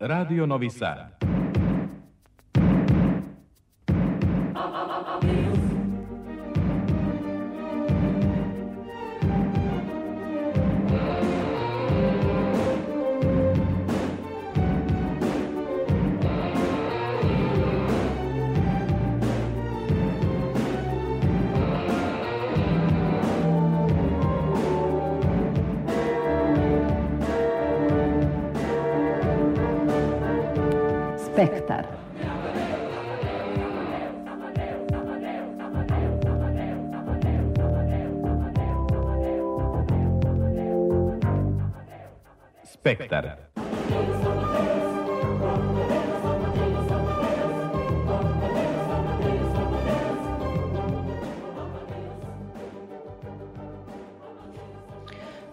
[0.00, 1.27] Radio Novi Sad.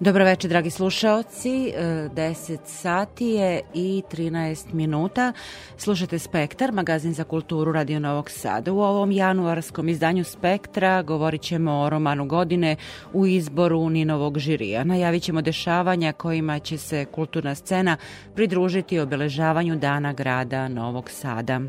[0.05, 1.73] Dobro večer, dragi slušaoci.
[1.77, 5.33] 10 e, sati je i 13 minuta.
[5.77, 8.73] Slušate Spektar, magazin za kulturu Radio Novog Sada.
[8.73, 12.75] U ovom januarskom izdanju Spektra govorit ćemo o romanu godine
[13.13, 14.83] u izboru Ninovog žirija.
[14.83, 17.97] Najavit ćemo dešavanja kojima će se kulturna scena
[18.35, 21.61] pridružiti obeležavanju Dana grada Novog Sada.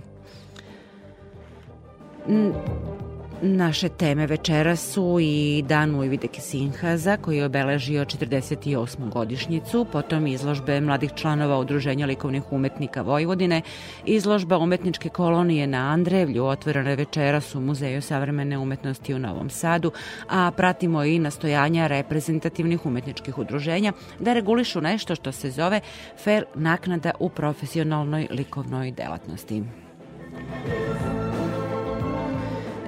[3.43, 9.11] Naše teme večera su i Dan Ujvide Kesinhaza koji je obeležio 48.
[9.11, 13.63] godišnjicu, potom izložbe mladih članova Udruženja likovnih umetnika Vojvodine,
[14.05, 19.93] izložba umetničke kolonije na Andrevlju, otvorene večeras u Muzeju savremene umetnosti u Novom Sadu,
[20.29, 25.81] a pratimo i nastojanja reprezentativnih umetničkih udruženja da regulišu nešto što se zove
[26.25, 29.63] fair naknada u profesionalnoj likovnoj delatnosti.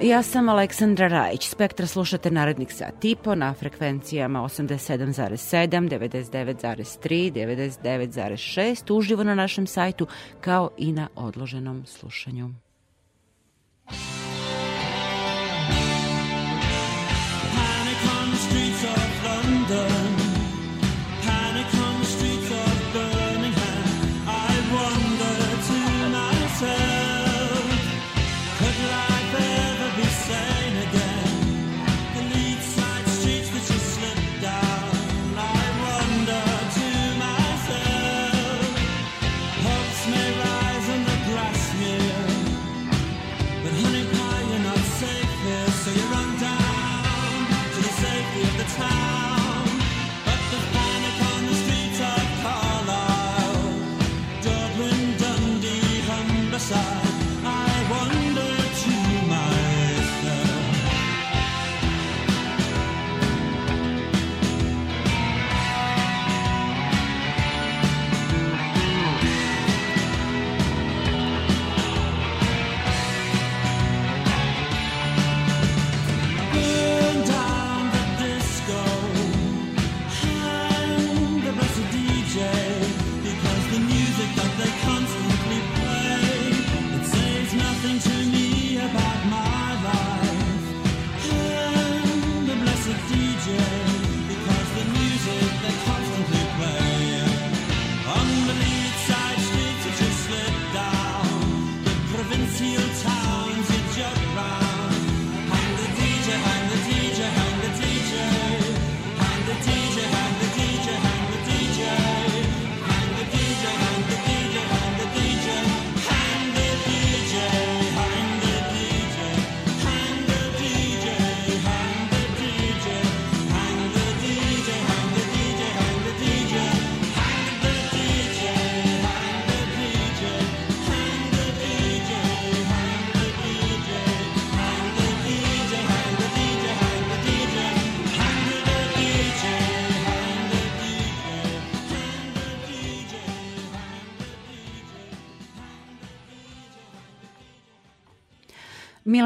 [0.01, 1.49] Ja sam Aleksandra Rajić.
[1.49, 10.07] Spektra slušate narednih sat i po na frekvencijama 87,7, 99,3, 99,6 uživo na našem sajtu
[10.41, 12.49] kao i na odloženom slušanju.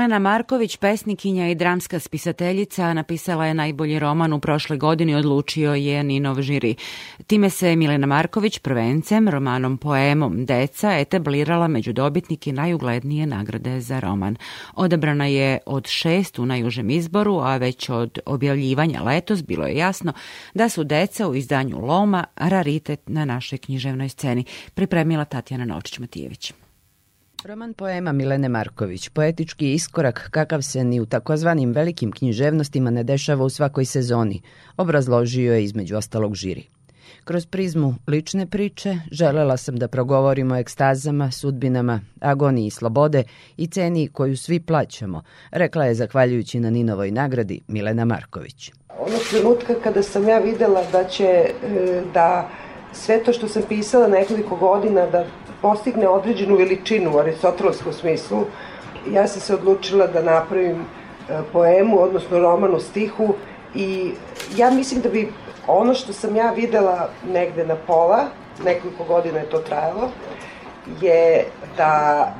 [0.03, 6.03] Milena Marković, pesnikinja i dramska spisateljica, napisala je najbolji roman u prošle godini, odlučio je
[6.03, 6.75] Ninov žiri.
[7.27, 14.35] Time se Milena Marković prvencem, romanom poemom Deca, etablirala među dobitniki najuglednije nagrade za roman.
[14.75, 20.13] Odabrana je od šest u najužem izboru, a već od objavljivanja letos bilo je jasno
[20.53, 26.62] da su deca u izdanju Loma raritet na našoj književnoj sceni, pripremila Tatjana Novčić-Matijević.
[27.45, 33.45] Roman poema Milene Marković, poetički iskorak kakav se ni u takozvanim velikim književnostima ne dešava
[33.45, 34.41] u svakoj sezoni,
[34.77, 36.63] obrazložio je između ostalog žiri.
[37.23, 43.23] Kroz prizmu lične priče želela sam da progovorim o ekstazama, sudbinama, agoniji slobode
[43.57, 48.71] i ceni koju svi plaćamo, rekla je zahvaljujući na Ninovoj nagradi Milena Marković.
[48.99, 51.51] Ono trenutka kada sam ja videla da će e,
[52.13, 52.49] da
[52.93, 55.25] sve to što sam pisala nekoliko godina da
[55.63, 58.45] postigne određenu veličinu u aristotelskom smislu,
[59.11, 63.33] ja sam se odlučila da napravim e, poemu, odnosno roman stihu
[63.75, 64.11] i
[64.57, 65.31] ja mislim da bi
[65.67, 68.25] ono što sam ja videla negde na pola,
[68.65, 70.09] nekoliko godina je to trajalo,
[71.01, 71.45] je
[71.77, 72.33] da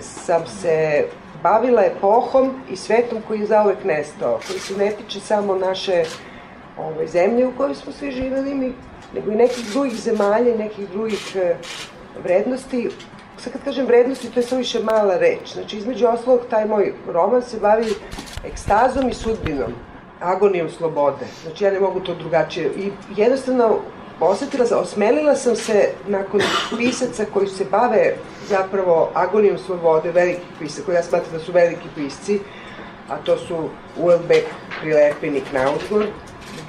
[0.00, 1.04] sam se
[1.42, 6.04] bavila epohom i svetom koji je zauvek nestao, koji se ne tiče samo naše
[6.78, 8.72] ovaj, zemlje u kojoj smo svi živeli, mi,
[9.14, 11.54] nego i nekih drugih zemalja nekih drugih e,
[12.22, 12.88] vrednosti.
[13.38, 15.52] Sad kad kažem vrednosti, to je samo više mala reč.
[15.52, 17.94] Znači, između oslovog, taj moj roman se bavi
[18.44, 19.72] ekstazom i sudbinom,
[20.20, 21.26] agonijom slobode.
[21.42, 22.70] Znači, ja ne mogu to drugačije.
[22.76, 23.78] I jednostavno,
[24.20, 26.40] osetila sam, osmelila sam se nakon
[26.78, 28.14] pisaca koji se bave
[28.48, 32.40] zapravo agonijom slobode, veliki pisac, koji ja smatram da su veliki pisci,
[33.08, 33.68] a to su
[33.98, 34.46] Uelbeck,
[34.80, 36.08] Prilepin i Knausgård.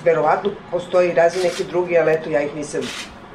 [0.03, 2.81] Verovatno postoji razni neki drugi, ali eto ja ih nisam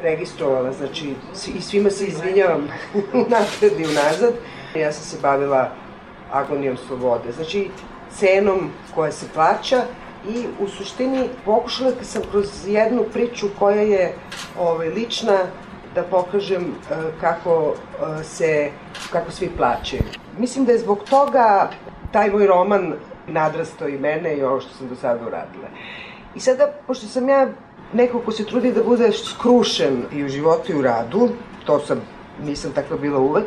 [0.02, 1.14] registrovala, znači
[1.56, 2.69] i svima se izvinjavam
[3.34, 4.34] napred i unazad.
[4.75, 5.70] Ja sam se bavila
[6.32, 7.70] agonijom slobode, znači
[8.10, 9.82] cenom koja se plaća
[10.28, 14.14] i u suštini pokušala sam kroz jednu priču koja je
[14.58, 15.38] ovaj, lična
[15.94, 18.70] da pokažem e, kako e, se
[19.12, 20.02] kako svi plaćaju.
[20.38, 21.70] Mislim da je zbog toga
[22.12, 22.94] taj moj roman
[23.26, 25.69] nadrastao i mene i ovo što sam do sada uradila.
[26.34, 27.48] I sada, pošto sam ja
[27.93, 31.29] neko ko se trudi da bude skrušen i u životu i u radu,
[31.67, 32.00] to sam,
[32.44, 33.47] nisam takva bila uvek,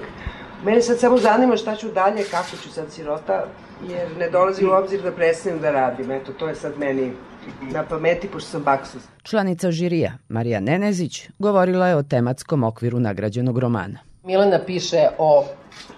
[0.66, 3.46] mene sad samo zanima šta ću dalje, kako ću sad sirota,
[3.90, 6.12] jer ne dolazi u obzir da prestanem da radim.
[6.12, 7.14] Eto, to je sad meni
[7.62, 9.04] na pameti, pošto sam baksus.
[9.24, 14.00] Članica žirija, Marija Nenezić, govorila je o tematskom okviru nagrađenog romana.
[14.24, 15.46] Milena piše o,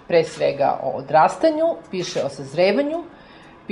[0.08, 3.04] pre svega, o odrastanju, piše o sazrevanju,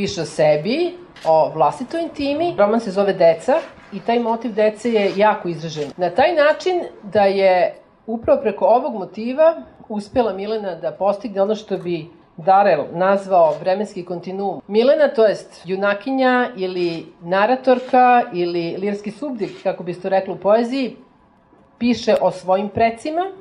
[0.00, 0.94] piše o sebi,
[1.24, 2.54] o vlastitoj intimi.
[2.58, 3.58] Roman se zove Deca
[3.92, 5.90] i taj motiv dece je jako izražen.
[5.96, 7.74] Na taj način da je
[8.06, 12.06] upravo preko ovog motiva uspela Milena da postigne ono što bi
[12.36, 14.62] Darel nazvao vremenski kontinuum.
[14.68, 20.38] Milena, to jest junakinja ili naratorka ili lirski subjekt, kako bi se to reklo u
[20.38, 20.96] poeziji,
[21.78, 23.32] piše o svojim precima.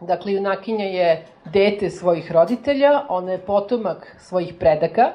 [0.00, 5.12] Dakle, junakinja je dete svojih roditelja, ona je potomak svojih predaka.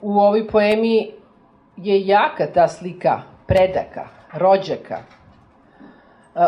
[0.00, 1.10] U ovoj poemi
[1.76, 4.98] je jaka ta slika predaka, rođaka,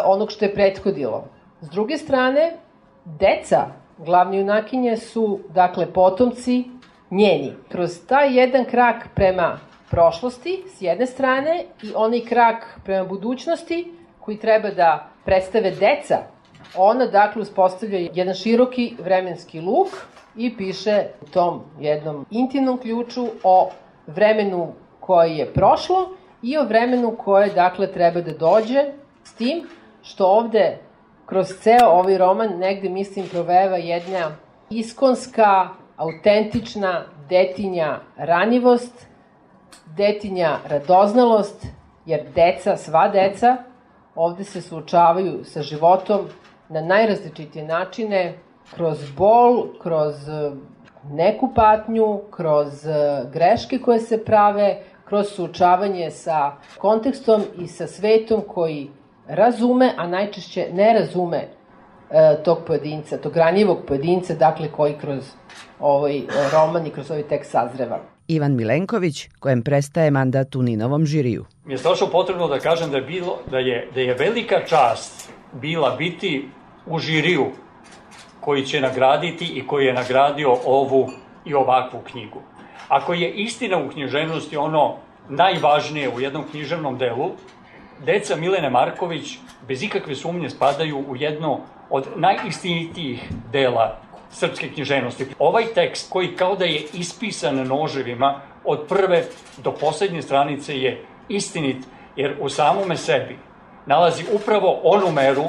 [0.05, 1.25] onog što je prethodilo.
[1.61, 2.57] S druge strane,
[3.05, 3.67] deca
[3.99, 6.65] glavni junakinje su, dakle, potomci
[7.11, 7.53] njeni.
[7.69, 9.59] Kroz taj jedan krak prema
[9.91, 16.19] prošlosti, s jedne strane, i onaj krak prema budućnosti, koji treba da predstave deca,
[16.77, 19.89] ona, dakle, uspostavlja jedan široki vremenski luk
[20.37, 23.71] i piše u tom jednom intimnom ključu o
[24.07, 26.09] vremenu koje je prošlo
[26.43, 28.85] i o vremenu koje, dakle, treba da dođe,
[29.25, 29.67] s tim
[30.03, 30.79] što ovde
[31.27, 34.37] kroz ceo ovaj roman negde, mislim, proveva jedna
[34.71, 39.07] iskonska, autentična detinja ranjivost,
[39.97, 41.67] detinja radoznalost,
[42.07, 43.57] jer deca, sva deca,
[44.15, 46.21] ovde se suočavaju sa životom
[46.69, 48.35] na najrazličitije načine,
[48.75, 50.51] kroz bol, kroz e,
[51.11, 58.43] neku patnju, kroz e, greške koje se prave, kroz suočavanje sa kontekstom i sa svetom
[58.49, 58.91] koji
[59.29, 65.25] razume, a najčešće ne razume e, tog pojedinca, tog ranjivog pojedinca, dakle koji kroz
[65.81, 66.23] ovaj
[66.53, 68.01] roman i kroz ovaj tekst sazreva.
[68.29, 71.45] Ivan Milenković, kojem prestaje mandat u Ninovom žiriju.
[71.65, 75.33] Mi je strašno potrebno da kažem da je, bilo, da je, da je velika čast
[75.53, 76.49] bila biti
[76.87, 77.47] u žiriju
[78.41, 81.11] koji će nagraditi i koji je nagradio ovu
[81.45, 82.43] i ovakvu knjigu.
[82.89, 84.97] Ako je istina u književnosti ono
[85.29, 87.31] najvažnije u jednom književnom delu,
[88.05, 93.99] deca Milene Marković bez ikakve sumnje spadaju u jedno od najistinitijih dela
[94.31, 95.27] srpske književnosti.
[95.39, 99.25] Ovaj tekst koji kao da je ispisan noževima od prve
[99.63, 103.39] do poslednje stranice je istinit jer u samome sebi
[103.87, 105.45] nalazi upravo onu meru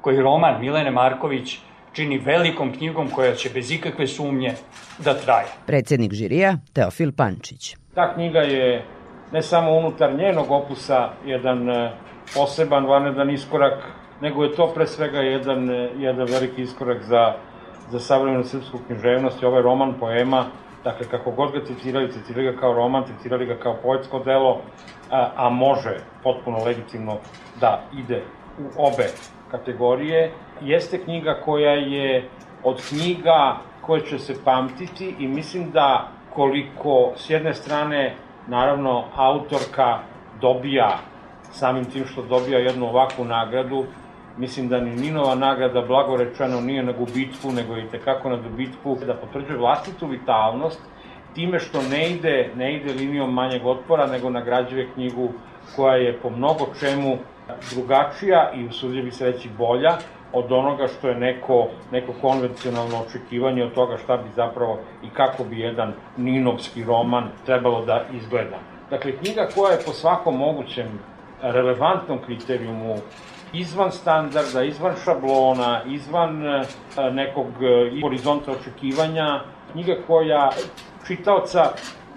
[0.00, 1.58] koji roman Milene Marković
[1.92, 4.54] čini velikom knjigom koja će bez ikakve sumnje
[4.98, 5.46] da traje.
[5.66, 7.76] Predsednik žirija Teofil Pančić.
[7.94, 8.84] Ta knjiga je
[9.32, 11.92] ne samo unutar njenog opusa jedan e,
[12.34, 13.84] poseban vanedan iskorak,
[14.20, 17.34] nego je to pre svega jedan, e, jedan veliki iskorak za,
[17.90, 20.44] za savremenu srpsku književnost i ovaj roman, poema,
[20.84, 24.60] dakle kako god ga citirali, citirali ga kao roman, citirali ga kao poetsko delo,
[25.36, 27.18] a može potpuno legitimno
[27.60, 28.22] da ide
[28.58, 29.08] u obe
[29.52, 30.30] kategorije,
[30.60, 32.28] jeste knjiga koja je
[32.64, 38.14] od knjiga koje će se pamtiti i mislim da koliko s jedne strane
[38.46, 39.98] naravno autorka
[40.40, 40.98] dobija
[41.52, 43.84] samim tim što dobija jednu ovakvu nagradu,
[44.36, 49.14] mislim da ni Ninova nagrada blagorečeno nije na gubitku, nego i tekako na dobitku, da
[49.14, 50.80] potvrđuje vlastitu vitalnost
[51.34, 55.28] time što ne ide, ne ide linijom manjeg otpora, nego nagrađuje knjigu
[55.76, 57.18] koja je po mnogo čemu
[57.74, 59.96] drugačija i usudio bi se reći bolja
[60.32, 65.44] od onoga što je neko, neko konvencionalno očekivanje od toga šta bi zapravo i kako
[65.44, 68.58] bi jedan ninovski roman trebalo da izgleda.
[68.90, 70.98] Dakle, knjiga koja je po svakom mogućem
[71.42, 72.96] relevantnom kriterijumu
[73.52, 76.62] izvan standarda, izvan šablona, izvan e,
[77.12, 79.40] nekog e, horizonta očekivanja,
[79.72, 80.50] knjiga koja
[81.06, 81.64] čitaoca,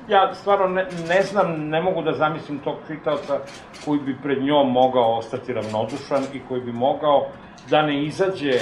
[0.08, 3.40] ja stvarno ne, ne znam, ne mogu da zamislim tog čitaoca
[3.86, 7.28] koji bi pred njom mogao ostati ravnodušan i koji bi mogao
[7.70, 8.60] da ne izađe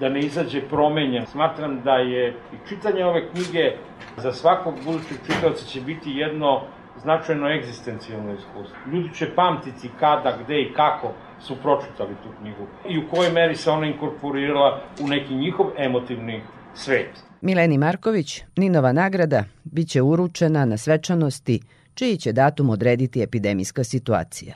[0.00, 1.26] da ne izađe promenjen.
[1.26, 3.72] Smatram da je i čitanje ove knjige
[4.16, 6.60] za svakog budućeg čitaoca će biti jedno
[7.02, 8.76] značajno egzistencijalno iskustvo.
[8.92, 11.10] Ljudi će pamtiti kada, gde i kako
[11.40, 16.42] su pročitali tu knjigu i u kojoj meri se ona inkorporirala u neki njihov emotivni
[16.74, 17.24] svet.
[17.44, 21.60] Mileni Marković, Ninova nagrada, biće uručena na svečanosti
[21.94, 24.54] čiji će datum odrediti epidemijska situacija.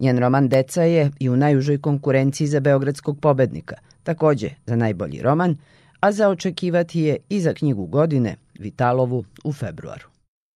[0.00, 5.56] Njen roman Deca je i u najužoj konkurenciji za beogradskog pobednika, takođe za najbolji roman,
[6.00, 10.06] a za očekivati je i za knjigu godine Vitalovu u februaru.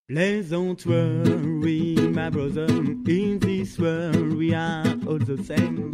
[0.09, 2.71] Pleasant worry, my brother,
[3.09, 5.93] in this world we are all the same.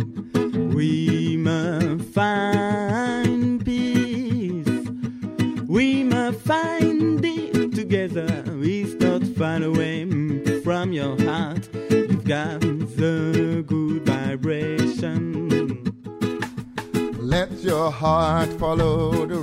[0.74, 1.13] We
[18.44, 19.33] heart followed.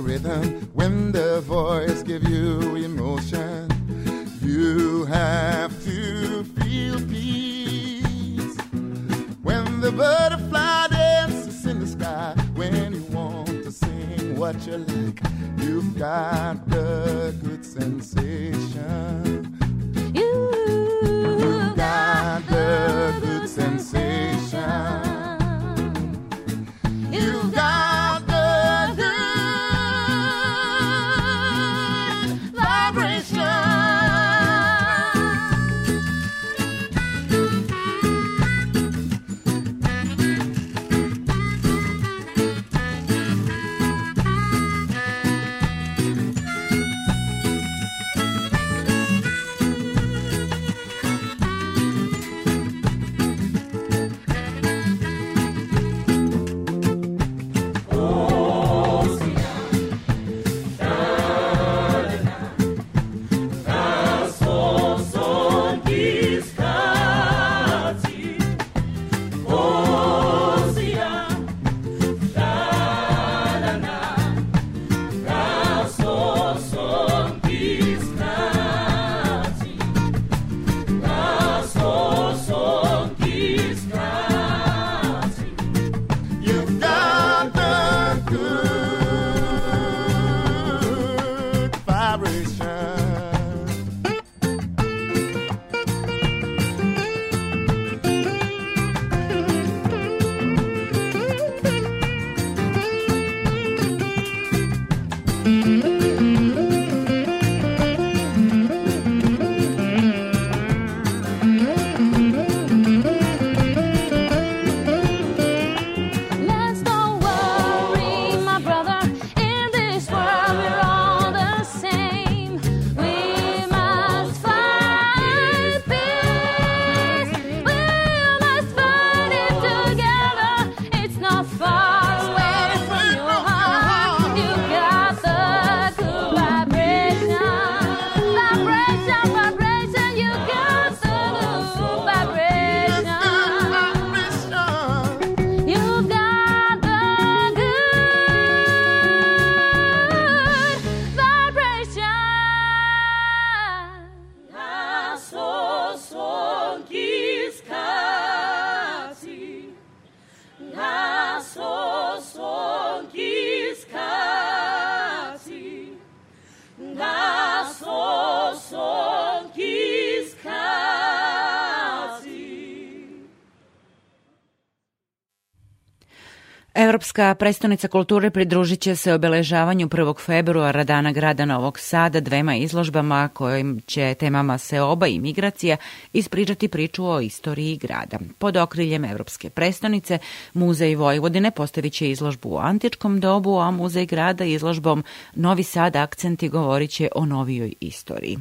[177.02, 180.20] Evropska prestonica kulture pridružit će se obeležavanju 1.
[180.20, 185.76] februara Dana grada Novog Sada dvema izložbama kojim će temama seoba i migracija
[186.12, 188.18] ispričati priču o istoriji grada.
[188.38, 190.18] Pod okriljem Evropske prestonice
[190.54, 195.04] Muzej Vojvodine postavit će izložbu u antičkom dobu, a Muzej grada izložbom
[195.34, 198.38] Novi Sad akcenti govorit će o novijoj istoriji.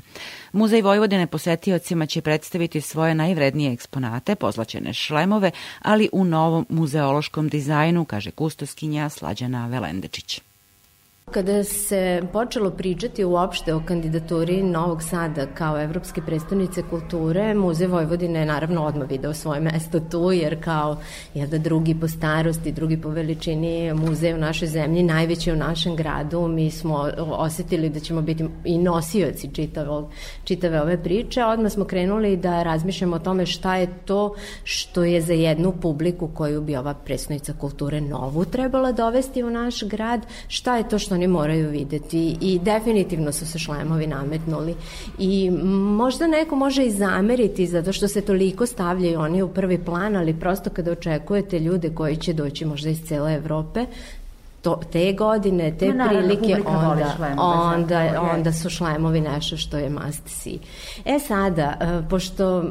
[0.52, 8.06] Muzej Vojvodine posetiocima će predstaviti svoje najvrednije eksponate, pozlačene šlemove, ali u novom muzeološkom dizajnu,
[8.06, 10.51] kaže kustoskinja Slađana Velendečić.
[11.32, 18.40] Kada se počelo pričati uopšte o kandidaturi Novog Sada kao Evropske predstavnice kulture, Muzej Vojvodine
[18.40, 20.98] je naravno odmah video svoje mesto tu, jer kao
[21.34, 26.48] da drugi po starosti, drugi po veličini muzej u našoj zemlji, najveći u našem gradu,
[26.48, 30.10] mi smo osetili da ćemo biti i nosioci čitavog,
[30.44, 31.44] čitave ove priče.
[31.44, 36.30] Odmah smo krenuli da razmišljamo o tome šta je to što je za jednu publiku
[36.34, 41.21] koju bi ova predstavnica kulture novu trebala dovesti u naš grad, šta je to što
[41.22, 42.38] oni moraju videti.
[42.42, 44.76] I definitivno su se šlemovi nametnuli.
[45.20, 45.52] I
[45.98, 50.40] možda neko može i zameriti zato što se toliko stavljaju oni u prvi plan, ali
[50.40, 53.86] prosto kada očekujete ljude koji će doći možda iz cele Evrope,
[54.62, 60.28] to, te godine, te no, prilike, onda, onda, onda su šlemovi nešto što je must
[60.28, 60.58] see.
[61.06, 62.64] E sada, e, pošto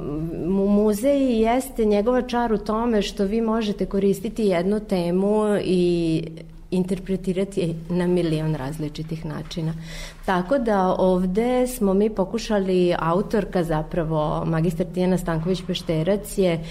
[0.49, 6.23] muzej jeste njegova čar u tome što vi možete koristiti jednu temu i
[6.71, 9.75] interpretirati na milion različitih načina.
[10.27, 16.65] Tako da ovde smo mi pokušali, autorka zapravo, magistar Tijana Stanković-Pešterac je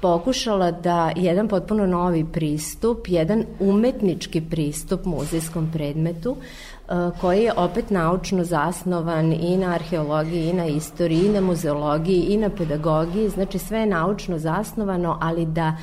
[0.00, 7.90] pokušala da jedan potpuno novi pristup, jedan umetnički pristup muzejskom predmetu, e, koji je opet
[7.90, 13.58] naučno zasnovan i na arheologiji, i na istoriji, i na muzeologiji, i na pedagogiji, znači
[13.58, 15.76] sve je naučno zasnovano, ali da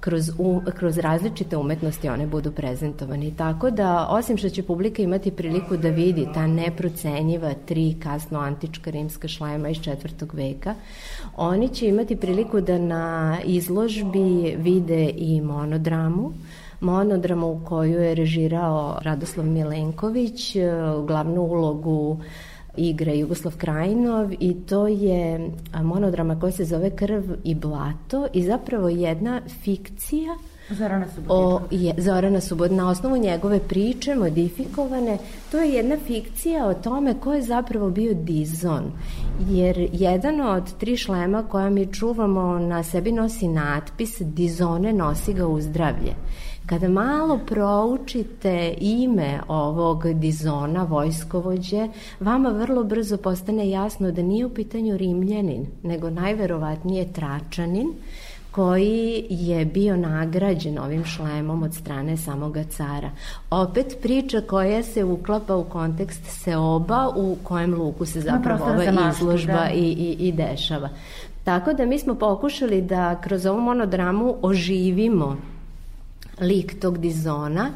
[0.00, 3.34] kroz, u, kroz različite umetnosti one budu prezentovani.
[3.36, 8.90] Tako da, osim što će publika imati priliku da vidi ta neprocenjiva tri kasno antička
[8.90, 10.74] rimska šlema iz četvrtog veka,
[11.36, 16.32] oni će imati priliku da na izložbi vide i monodramu,
[16.80, 20.56] monodramu koju je režirao Radoslav Milenković,
[21.06, 22.20] glavnu ulogu
[22.76, 25.50] igra Jugoslav Krajinov i to je
[25.82, 30.36] monodrama koja se zove Krv i blato i zapravo jedna fikcija
[30.70, 35.18] Zorana O, je, Zorana Subod, na osnovu njegove priče modifikovane,
[35.50, 38.92] to je jedna fikcija o tome ko je zapravo bio Dizon.
[39.48, 45.46] Jer jedan od tri šlema koja mi čuvamo na sebi nosi natpis Dizone nosi ga
[45.46, 46.14] u zdravlje.
[46.66, 51.88] Kada malo proučite ime ovog Dizona, vojskovođe,
[52.20, 57.88] vama vrlo brzo postane jasno da nije u pitanju Rimljanin, nego najverovatnije Tračanin,
[58.50, 63.10] koji je bio nagrađen ovim šlemom od strane samoga cara.
[63.50, 69.52] Opet priča koja se uklapa u kontekst Seoba u kojem luku se zapravo ova izložba
[69.52, 69.70] da.
[69.74, 70.88] i, i, i dešava.
[71.44, 75.36] Tako da mi smo pokušali da kroz ovu monodramu oživimo
[76.40, 77.70] lik tog Dizona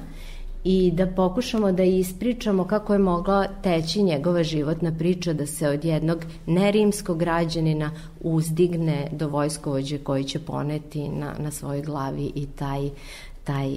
[0.64, 5.84] i da pokušamo da ispričamo kako je mogla teći njegova životna priča da se od
[5.84, 12.90] jednog nerimskog građanina uzdigne do vojskovođe koji će poneti na, na svojoj glavi i taj,
[13.44, 13.76] taj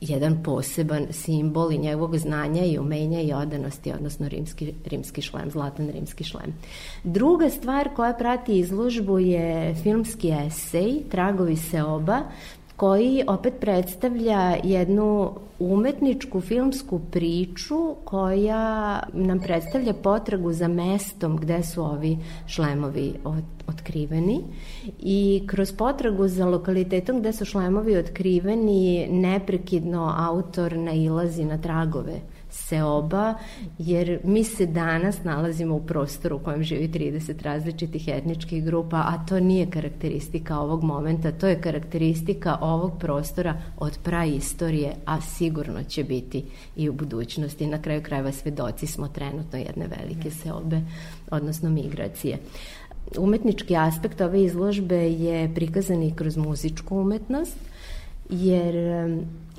[0.00, 5.88] jedan poseban simbol i njegovog znanja i umenja i odanosti, odnosno rimski, rimski šlem, zlatan
[5.88, 6.54] rimski šlem.
[7.04, 12.22] Druga stvar koja prati izložbu je filmski esej Tragovi se oba,
[12.76, 21.84] koji opet predstavlja jednu umetničku filmsku priču koja nam predstavlja potragu za mestom gde su
[21.84, 24.40] ovi šlemovi od, otkriveni.
[24.98, 32.20] I kroz potragu za lokalitetom gde su šlemovi otkriveni neprekidno autor nailazi na tragove
[32.56, 33.34] seoba,
[33.78, 39.24] jer mi se danas nalazimo u prostoru u kojem živi 30 različitih etničkih grupa, a
[39.28, 46.04] to nije karakteristika ovog momenta, to je karakteristika ovog prostora od praistorije, a sigurno će
[46.04, 46.44] biti
[46.76, 47.66] i u budućnosti.
[47.66, 50.80] Na kraju krajeva svedoci smo trenutno jedne velike seobe,
[51.30, 52.38] odnosno migracije.
[53.18, 57.56] Umetnički aspekt ove izložbe je prikazan i kroz muzičku umetnost,
[58.30, 58.74] jer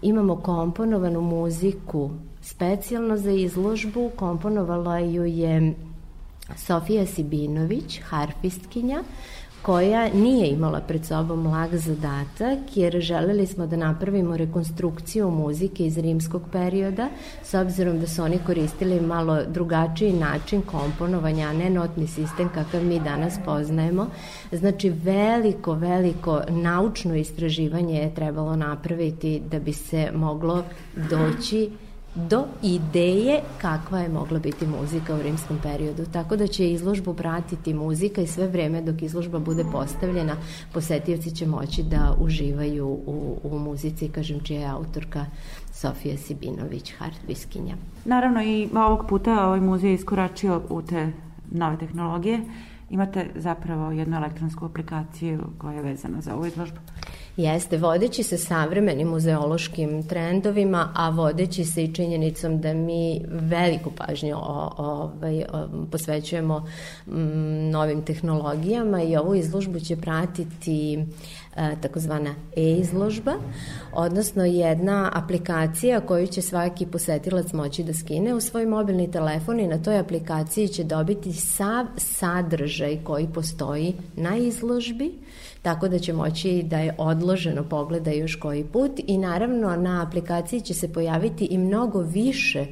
[0.01, 2.09] imamo komponovanu muziku
[2.49, 5.73] Specijalno za izložbu komponovala ju je
[6.55, 9.03] Sofija Sibinović, harfistkinja,
[9.61, 15.97] koja nije imala pred sobom lag zadatak, jer želeli smo da napravimo rekonstrukciju muzike iz
[15.97, 17.09] rimskog perioda,
[17.43, 22.83] s obzirom da su oni koristili malo drugačiji način komponovanja, a ne notni sistem kakav
[22.83, 24.07] mi danas poznajemo.
[24.51, 30.63] Znači, veliko, veliko naučno istraživanje je trebalo napraviti da bi se moglo
[30.95, 31.69] doći
[32.17, 36.05] do ideje kakva je mogla biti muzika u rimskom periodu.
[36.05, 40.35] Tako da će izložbu pratiti muzika i sve vreme dok izložba bude postavljena,
[40.73, 45.25] posetioci će moći da uživaju u, u muzici, kažem, čija je autorka
[45.73, 47.75] Sofija Sibinović, hartviskinja.
[48.05, 51.11] Naravno i ovog puta ovaj muzej iskoračio u te
[51.51, 52.41] nove tehnologije.
[52.89, 56.77] Imate zapravo jednu elektronsku aplikaciju koja je vezana za ovu izložbu.
[57.37, 64.35] Jeste, vodeći se savremenim muzeološkim trendovima, a vodeći se i činjenicom da mi veliku pažnju
[64.35, 65.43] o, ovaj,
[65.91, 66.65] posvećujemo
[67.07, 71.05] m, novim tehnologijama i ovu izložbu će pratiti
[71.81, 73.33] takozvana e-izložba,
[73.93, 79.67] odnosno jedna aplikacija koju će svaki posetilac moći da skine u svoj mobilni telefon i
[79.67, 85.11] na toj aplikaciji će dobiti sav sadržaj koji postoji na izložbi,
[85.61, 90.61] tako da će moći da je odloženo pogleda još koji put i naravno na aplikaciji
[90.61, 92.65] će se pojaviti i mnogo više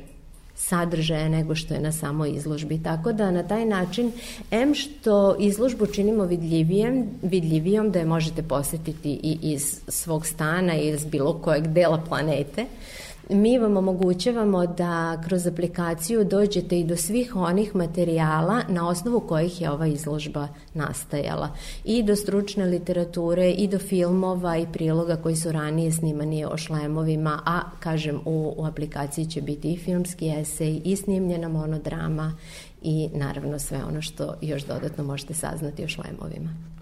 [0.56, 2.84] sadržaja nego što je na samoj izložbi.
[2.84, 4.12] Tako da na taj način,
[4.52, 10.88] em što izložbu činimo vidljivijom, vidljivijom da je možete posetiti i iz svog stana i
[10.88, 12.66] iz bilo kojeg dela planete,
[13.30, 19.62] mi vam omogućavamo da kroz aplikaciju dođete i do svih onih materijala na osnovu kojih
[19.62, 21.50] je ova izložba nastajala.
[21.84, 27.42] I do stručne literature, i do filmova i priloga koji su ranije snimani o šlemovima,
[27.46, 32.34] a kažem u, u aplikaciji će biti i filmski esej, i snimljena monodrama
[32.82, 36.75] i naravno sve ono što još dodatno možete saznati o šlemovima.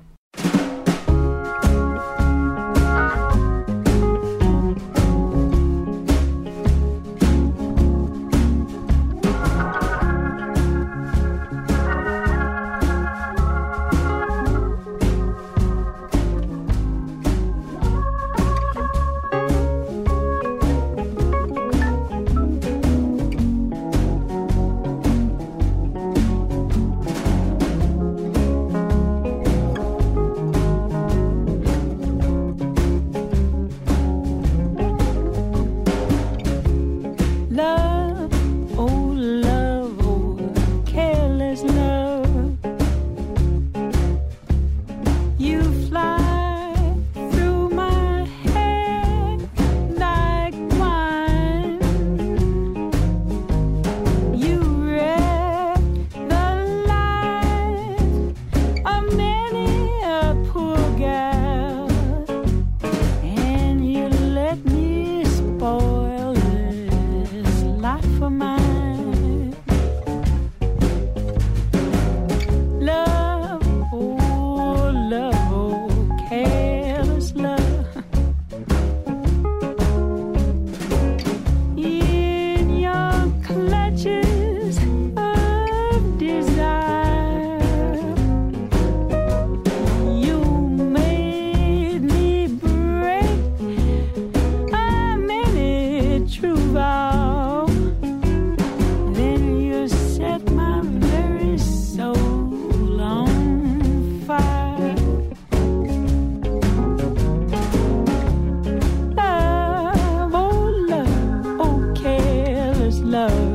[113.13, 113.52] love.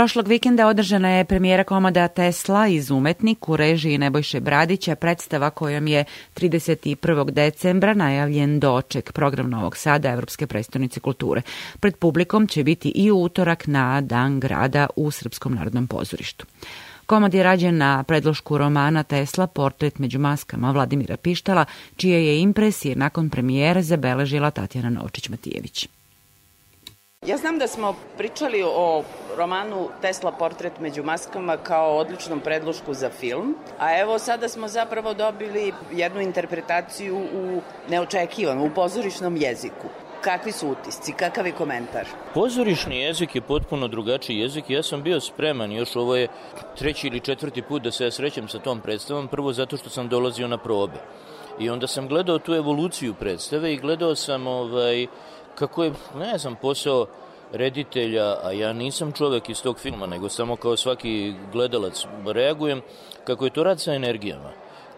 [0.00, 5.86] Prošlog vikenda održana je premijera komada Tesla iz Umetnik u režiji Nebojše Bradića, predstava kojom
[5.86, 6.04] je
[6.36, 7.30] 31.
[7.30, 11.42] decembra najavljen doček program Novog Sada Evropske predstavnice kulture.
[11.80, 16.46] Pred publikom će biti i utorak na Dan grada u Srpskom narodnom pozorištu.
[17.06, 21.64] Komad je rađen na predlošku romana Tesla Portret među maskama Vladimira Pištala,
[21.96, 25.88] čije je impresije nakon premijere zabeležila Tatjana Novčić-Matijević.
[27.26, 29.04] Ja znam da smo pričali o
[29.36, 35.14] romanu Tesla portret među maskama kao odličnom predlošku za film, a evo sada smo zapravo
[35.14, 39.88] dobili jednu interpretaciju u neočekivanu, u pozorišnom jeziku.
[40.20, 42.06] Kakvi su utisci, kakav je komentar?
[42.34, 44.70] Pozorišni jezik je potpuno drugačiji jezik.
[44.70, 46.28] Ja sam bio spreman, još ovo je
[46.78, 50.08] treći ili četvrti put da se ja srećem sa tom predstavom, prvo zato što sam
[50.08, 51.00] dolazio na probe.
[51.58, 55.06] I onda sam gledao tu evoluciju predstave i gledao sam ovaj,
[55.54, 57.06] kako je, ne znam, posao
[57.52, 62.80] reditelja, a ja nisam čovek iz tog filma, nego samo kao svaki gledalac reagujem,
[63.24, 64.50] kako je to rad sa energijama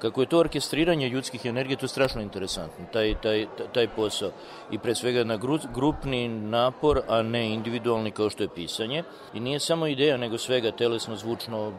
[0.03, 4.31] kako je to orkestriranje ljudskih energija, to je strašno interesantno, taj, taj, taj posao.
[4.71, 5.38] I pre svega na
[5.75, 9.05] grupni napor, a ne individualni kao što je pisanje.
[9.35, 11.73] I nije samo ideja, nego svega telesno, zvučno,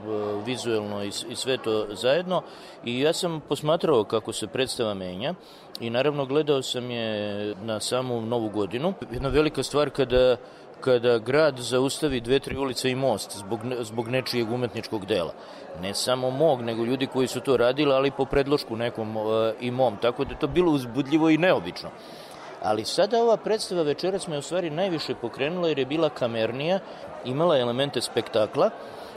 [0.46, 2.42] vizuelno i, i sve to zajedno.
[2.86, 5.34] I ja sam posmatrao kako se predstava menja
[5.80, 8.94] i naravno gledao sam je na samu novu godinu.
[9.12, 10.38] Jedna velika stvar kada
[10.84, 15.34] kada grad zaustavi dve, tri ulice i most zbog, zbog nečijeg umetničkog dela.
[15.82, 19.72] Ne samo mog, nego ljudi koji su to radili, ali po predlošku nekom e, i
[19.72, 19.98] mom.
[20.02, 21.90] Tako da je to bilo uzbudljivo i neobično.
[22.62, 26.80] Ali sada ova predstava večeras me u stvari najviše pokrenula jer je bila kamernija,
[27.26, 28.70] imala elemente spektakla,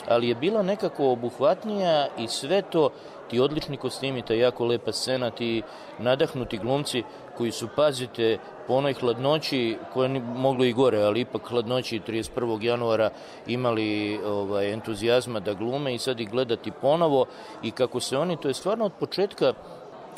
[0.08, 2.90] ali je bila nekako obuhvatnija i sve to,
[3.30, 5.62] ti odlični kostimi, ta jako lepa scena, ti
[5.98, 7.02] nadahnuti glumci
[7.36, 12.62] koji su, pazite, po onoj hladnoći, koja je moglo i gore, ali ipak hladnoći 31.
[12.62, 13.10] januara
[13.46, 17.26] imali ovaj, entuzijazma da glume i sad ih gledati ponovo
[17.62, 19.54] i kako se oni, to je stvarno od početka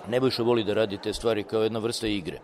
[0.08, 2.38] Nebojša voli da radi te stvari kao jedna vrsta igre.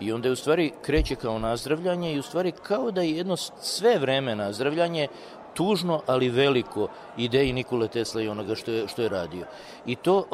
[0.00, 3.36] I onda je u stvari kreće kao nazdravljanje i u stvari kao da je jedno
[3.36, 5.08] sve vreme nazdravljanje
[5.56, 9.46] tužno, ali veliko ideji Nikole Tesla i onoga što je, što je radio.
[9.86, 10.24] I to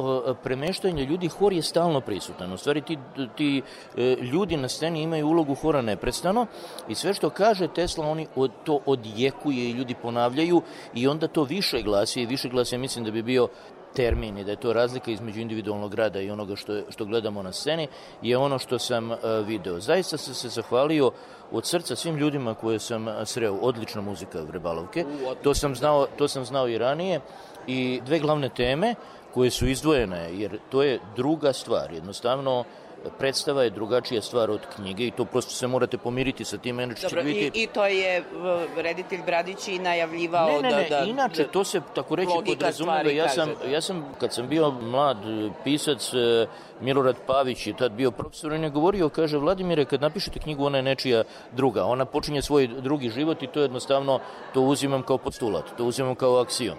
[0.43, 2.53] premeštanje ljudi, hor je stalno prisutan.
[2.53, 2.99] U stvari ti,
[3.37, 3.63] ti
[3.97, 6.47] e, ljudi na sceni imaju ulogu hora neprestano
[6.89, 10.63] i sve što kaže Tesla, oni od, to odjekuje i ljudi ponavljaju
[10.95, 13.49] i onda to više glasi i više glasi, mislim da bi bio
[13.95, 17.53] termin i da je to razlika između individualnog rada i onoga što, što gledamo na
[17.53, 17.89] sceni
[18.23, 19.81] je ono što sam uh, video.
[19.81, 21.11] Zaista sam se zahvalio
[21.53, 23.55] od srca svim ljudima koje sam sreo.
[23.55, 25.05] Odlična muzika Vrebalovke.
[25.43, 27.21] To sam znao, to sam znao i ranije.
[27.67, 28.95] I dve glavne teme
[29.35, 31.93] koje su izdvojene, jer to je druga stvar.
[31.93, 32.67] Jednostavno, uh,
[33.19, 36.81] predstava je drugačija stvar od knjige i to prosto se morate pomiriti sa tim.
[36.81, 37.61] Inače Dobro, vidjeti...
[37.61, 38.25] i, i to je
[38.77, 41.01] reditelj Bradić i najavljivao ne, ne, ne, da...
[41.01, 43.11] da inače, to se tako reći podrazumeva.
[43.11, 45.19] Ja sam, ja sam, kad sam bio mlad
[45.65, 46.47] pisac, e,
[46.81, 50.79] Milorad Pavić je tad bio profesor, on je govorio, kaže, Vladimire, kad napišete knjigu, ona
[50.79, 51.85] je nečija druga.
[51.85, 54.21] Ona počinje svoj drugi život i to jednostavno,
[54.55, 56.77] to uzimam kao postulat, to uzimam kao aksijom.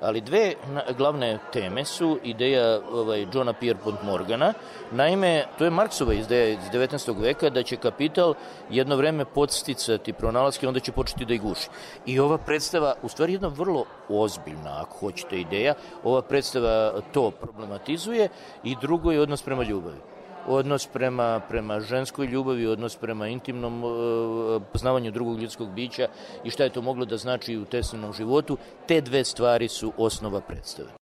[0.00, 0.54] Ali dve
[0.98, 4.52] glavne teme su ideja ovaj, Johna Pierpont Morgana.
[4.90, 7.20] Naime, to je Marksova ideja iz 19.
[7.20, 8.34] veka da će kapital
[8.70, 11.68] jedno vreme podsticati pronalaske, onda će početi da ih guši.
[12.06, 18.28] I ova predstava, u stvari jedna vrlo ozbiljna, ako hoćete, ideja, ova predstava to problematizuje
[18.64, 20.17] i drugo je odnos prema ljubavi
[20.48, 26.08] odnos prema, prema ženskoj ljubavi, odnos prema intimnom uh, poznavanju drugog ljudskog bića
[26.44, 28.58] i šta je to moglo da znači u tesnenom životu.
[28.86, 30.97] Te dve stvari su osnova predstave.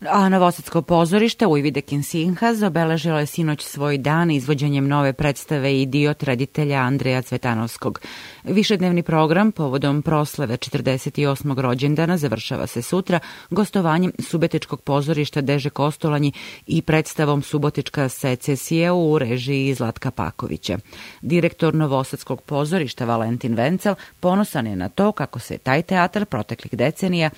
[0.00, 6.22] A Novosadsko pozorište u Ividekin Sinhaz obeležilo je sinoć svoj dan izvođenjem nove predstave Idiot
[6.22, 8.00] reditelja Andreja Cvetanovskog.
[8.44, 11.60] Višednevni program povodom proslave 48.
[11.60, 16.32] rođendana završava se sutra gostovanjem Subetičkog pozorišta Deže Kostolanji
[16.66, 20.78] i predstavom Subotička secesija u režiji Zlatka Pakovića.
[21.20, 27.30] Direktor Novosadskog pozorišta Valentin Vencel ponosan je na to kako se taj teatar proteklih decenija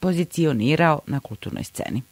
[0.00, 1.20] pozicionirao na
[1.52, 2.02] kulturnoj sceni.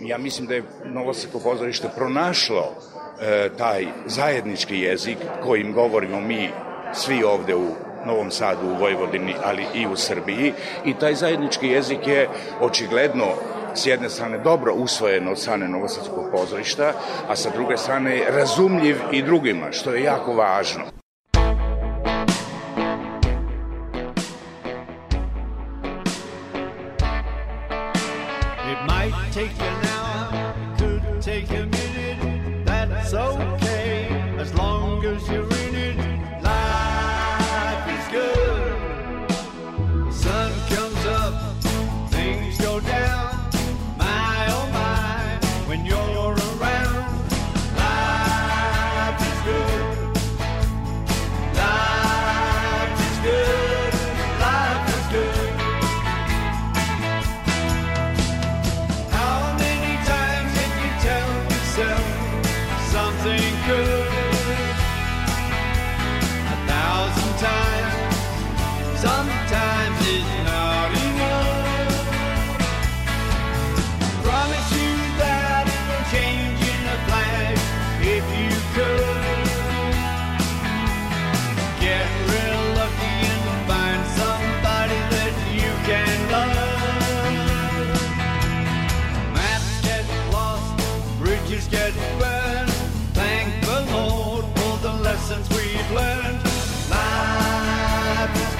[0.00, 2.72] Ja mislim da je Novosadsko pozorište pronašlo
[3.20, 6.50] e, taj zajednički jezik kojim govorimo mi
[6.94, 7.68] svi ovde u
[8.06, 10.52] Novom Sadu, u Vojvodini, ali i u Srbiji
[10.84, 12.28] i taj zajednički jezik je
[12.60, 13.26] očigledno
[13.74, 16.92] s jedne strane dobro usvojen od strane Novosadskog pozorišta,
[17.28, 21.01] a sa druge strane razumljiv i drugima, što je jako važno.
[29.32, 29.71] take you.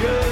[0.03, 0.32] good.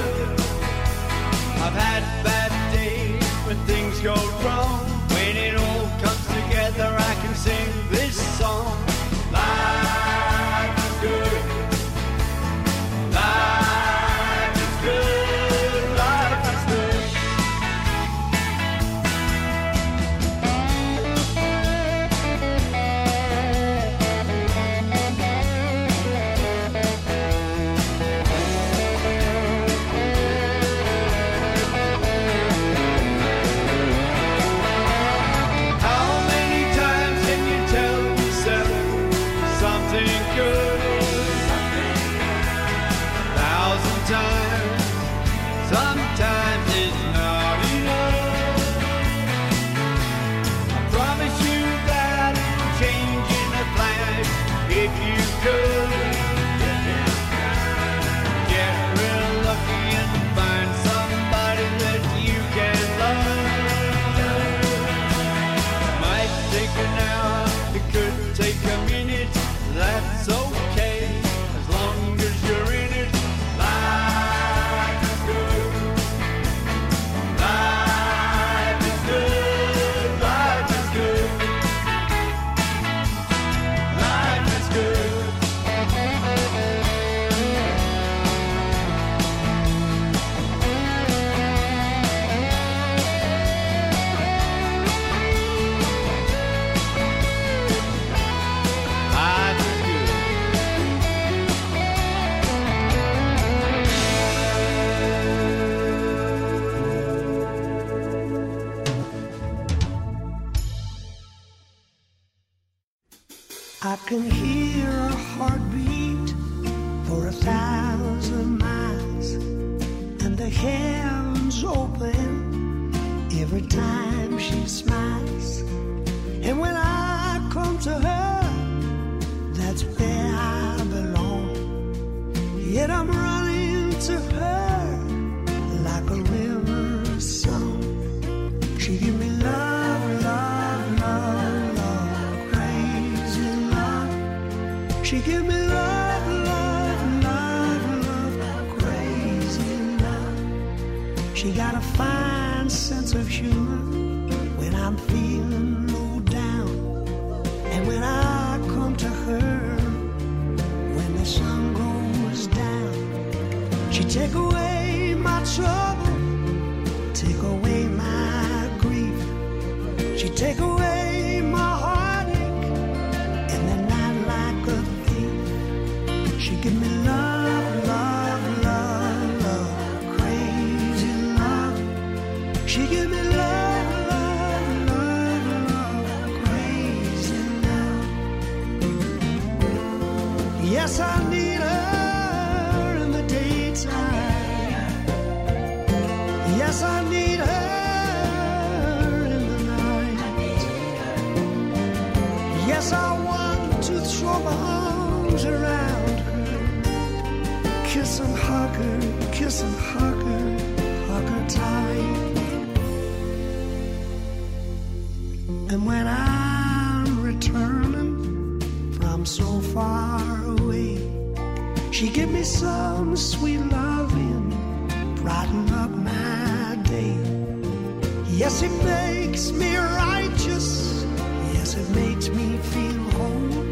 [228.41, 231.05] Yes, it makes me righteous.
[231.53, 233.65] Yes, it makes me feel whole.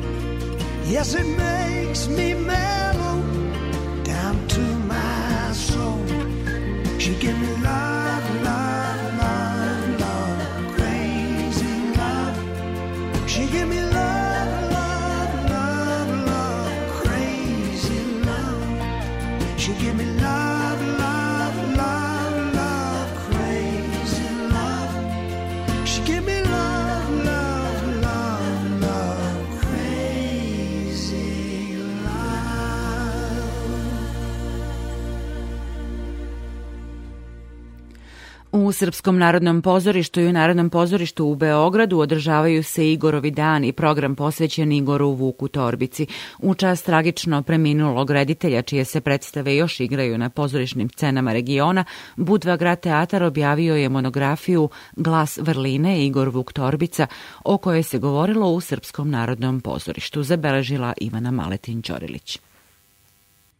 [0.85, 3.19] Yes, it makes me mellow
[4.03, 4.61] down to
[4.93, 6.05] my soul.
[6.99, 7.58] She gives me
[38.69, 43.71] u Srpskom narodnom pozorištu i u Narodnom pozorištu u Beogradu održavaju se Igorovi dan i
[43.71, 46.07] program posvećen Igoru Vuku Torbici.
[46.39, 52.57] U čast tragično preminulog reditelja, čije se predstave još igraju na pozorišnim scenama regiona, Budva
[52.57, 57.07] Grad Teatar objavio je monografiju Glas Vrline Igor Vuk Torbica,
[57.43, 62.48] o kojoj se govorilo u Srpskom narodnom pozorištu, zabeležila Ivana Maletin-Ćorilić.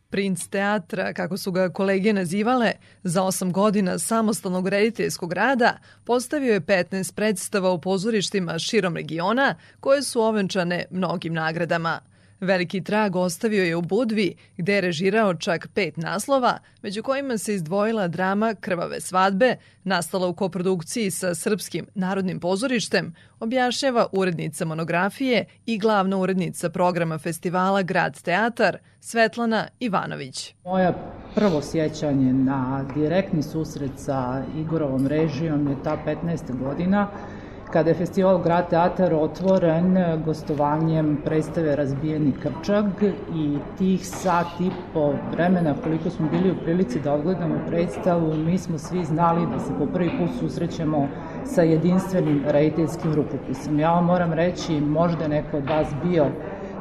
[0.10, 2.72] Princ teatra, kako su ga kolege nazivale,
[3.04, 10.04] za osam godina samostalnog rediteljskog rada postavio je 15 predstava u pozorištima širom regiona koje
[10.04, 12.00] su ovenčane mnogim nagradama.
[12.42, 17.54] Veliki trag ostavio je u Budvi, gde je režirao čak pet naslova, među kojima se
[17.54, 25.78] izdvojila drama Krvave svadbe, nastala u koprodukciji sa Srpskim narodnim pozorištem, objašnjava urednica monografije i
[25.78, 30.54] glavna urednica programa festivala Grad teatar Svetlana Ivanović.
[30.66, 30.94] Moja
[31.36, 36.60] prvo sjećanje na direktni susret sa Igorovom režijom je ta 15.
[36.60, 37.08] godina
[37.74, 42.86] kada je festival Grad Teatar otvoren gostovanjem predstave Razbijeni Krčag
[43.36, 48.58] i tih sat i po vremena koliko smo bili u prilici da odgledamo predstavu, mi
[48.58, 51.08] smo svi znali da se po prvi put susrećemo
[51.46, 53.80] sa jedinstvenim rediteljskim rukopisom.
[53.80, 56.26] Ja vam moram reći, možda neko od vas bio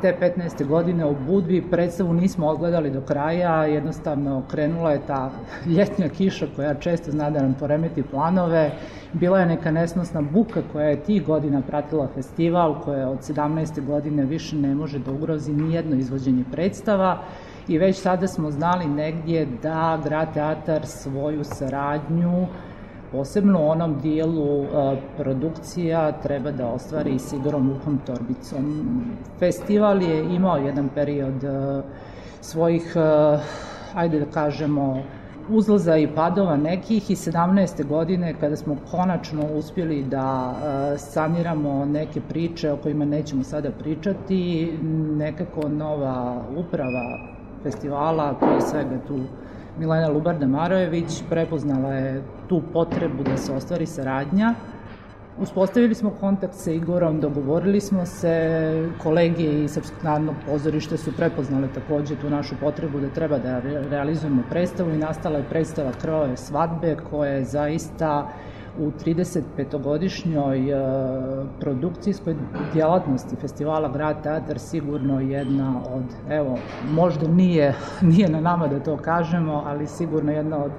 [0.00, 0.66] te 15.
[0.66, 5.30] godine u Budvi predstavu nismo odgledali do kraja, jednostavno krenula je ta
[5.76, 8.70] ljetnja kiša koja često zna da nam poremeti planove,
[9.12, 13.86] bila je neka nesnosna buka koja je tih godina pratila festival, koja od 17.
[13.86, 17.18] godine više ne može da ugrozi ni jedno izvođenje predstava
[17.68, 22.46] i već sada smo znali negdje da Grad Teatar svoju saradnju
[23.12, 24.64] posebno u onom dijelu
[25.16, 28.84] produkcija treba da ostvari i Sigorom Lukom Torbicom.
[29.38, 31.44] Festival je imao jedan period
[32.40, 32.94] svojih,
[33.94, 35.02] ajde da kažemo,
[35.48, 37.86] uzlaza i padova nekih i 17.
[37.86, 40.54] godine kada smo konačno uspjeli da
[40.96, 44.72] saniramo neke priče o kojima nećemo sada pričati,
[45.16, 47.18] nekako nova uprava
[47.62, 49.18] festivala, je svega tu
[49.78, 54.54] Milena Lubarda Marojević prepoznala je tu potrebu da se ostvari saradnja.
[55.40, 61.68] Uspostavili smo kontakt sa Igorom, dogovorili smo se, kolege iz Srpskog narodnog pozorišta su prepoznale
[61.74, 63.60] takođe tu našu potrebu da treba da
[63.90, 68.28] realizujemo predstavu i nastala je predstava Krvave svadbe koja je zaista
[68.78, 70.76] u 35-godišnjoj e,
[71.60, 72.36] produkcijskoj
[72.72, 76.58] djelatnosti festivala Grad Teatar sigurno jedna od, evo,
[76.90, 80.72] možda nije, nije na nama da to kažemo, ali sigurno jedna od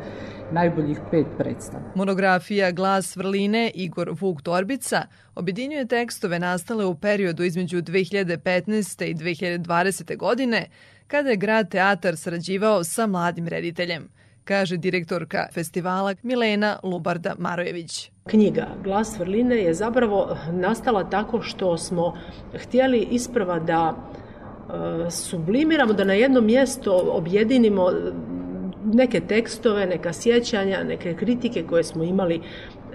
[0.52, 1.84] najboljih pet predstava.
[1.96, 5.02] Monografija Glas vrline Igor Vuk Torbica
[5.36, 9.06] objedinjuje tekstove nastale u periodu između 2015.
[9.06, 10.18] i 2020.
[10.18, 10.66] godine,
[11.08, 14.10] kada je Grad Teatar sarađivao sa mladim rediteljem–
[14.50, 18.12] kaže direktorka festivala Milena Lubarda Marojević.
[18.30, 22.14] Knjiga Glas vrline je zapravo nastala tako što smo
[22.54, 27.92] htjeli isprava da e, sublimiramo, da na jedno mjesto objedinimo
[28.84, 32.42] neke tekstove, neka sjećanja, neke kritike koje smo imali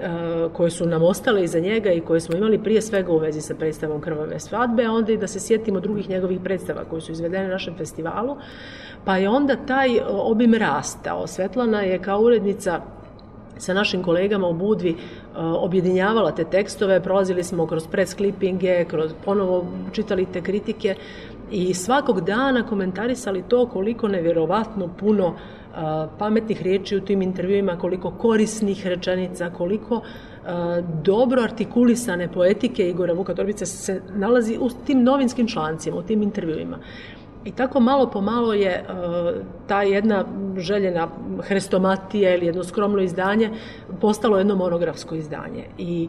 [0.00, 3.40] E, koje su nam ostale iza njega i koje smo imali prije svega u vezi
[3.40, 7.12] sa predstavom Krvave svadbe, a onda i da se sjetimo drugih njegovih predstava koje su
[7.12, 8.36] izvedene na našem festivalu,
[9.04, 11.26] pa je onda taj obim rastao.
[11.26, 12.80] Svetlana je kao urednica
[13.58, 14.96] sa našim kolegama u Budvi e,
[15.38, 20.94] objedinjavala te tekstove, prolazili smo kroz presklipinge, kroz ponovo čitali te kritike
[21.50, 25.36] i svakog dana komentarisali to koliko nevjerovatno puno uh,
[26.18, 30.00] pametnih riječi u tim intervjuima, koliko korisnih rečenica, koliko
[31.02, 36.78] dobro artikulisane poetike Igora Vuka Torbice se nalazi u tim novinskim člancima, u tim intervjuima.
[37.44, 38.84] I tako malo po malo je
[39.66, 40.24] ta jedna
[40.56, 41.08] željena
[41.42, 43.50] hrestomatija ili jedno skromno izdanje
[44.00, 45.64] postalo jedno monografsko izdanje.
[45.78, 46.08] I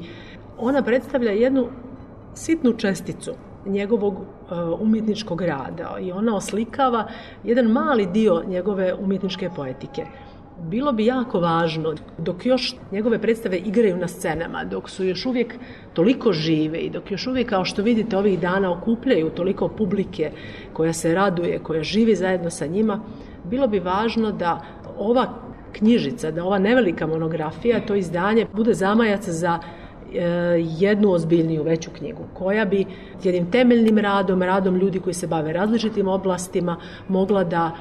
[0.57, 1.67] ona predstavlja jednu
[2.33, 3.31] sitnu česticu
[3.65, 7.07] njegovog e, umjetničkog rada i ona oslikava
[7.43, 10.05] jedan mali dio njegove umjetničke poetike.
[10.69, 15.55] Bilo bi jako važno, dok još njegove predstave igraju na scenama, dok su još uvijek
[15.93, 20.31] toliko žive i dok još uvijek, kao što vidite, ovih dana okupljaju toliko publike
[20.73, 22.99] koja se raduje, koja živi zajedno sa njima,
[23.43, 24.61] bilo bi važno da
[24.97, 25.33] ova
[25.71, 29.59] knjižica, da ova nevelika monografija, to izdanje, bude zamajac za
[30.79, 32.85] jednu ozbiljniju veću knjigu koja bi
[33.23, 36.77] jednim temeljnim radom, radom ljudi koji se bave različitim oblastima
[37.07, 37.71] mogla da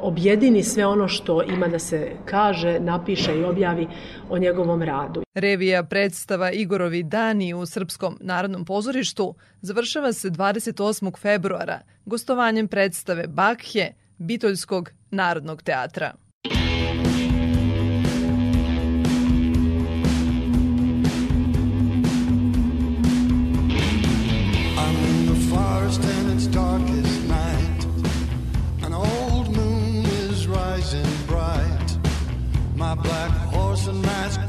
[0.00, 3.86] objedini sve ono što ima da se kaže, napiše i objavi
[4.30, 5.22] o njegovom radu.
[5.34, 11.18] Revija predstava Igorovi dani u Srpskom narodnom pozorištu završava se 28.
[11.18, 16.23] februara gostovanjem predstave Bakhe Bitoljskog narodnog teatra.
[33.94, 34.40] Mask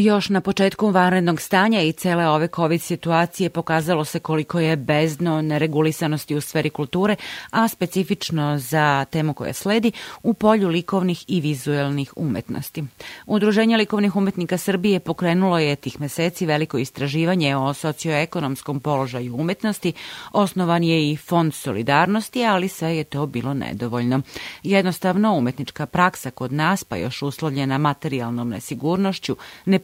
[0.00, 5.42] Još na početku vanrednog stanja i cele ove COVID situacije pokazalo se koliko je bezdno
[5.42, 7.16] neregulisanosti u sferi kulture,
[7.50, 9.92] a specifično za temu koja sledi
[10.22, 12.84] u polju likovnih i vizuelnih umetnosti.
[13.26, 19.92] Udruženje likovnih umetnika Srbije pokrenulo je tih meseci veliko istraživanje o socioekonomskom položaju umetnosti,
[20.32, 24.20] osnovan je i Fond solidarnosti, ali sve je to bilo nedovoljno.
[24.62, 29.36] Jednostavno, umetnička praksa kod nas, pa još uslovljena materijalnom nesigurnošću,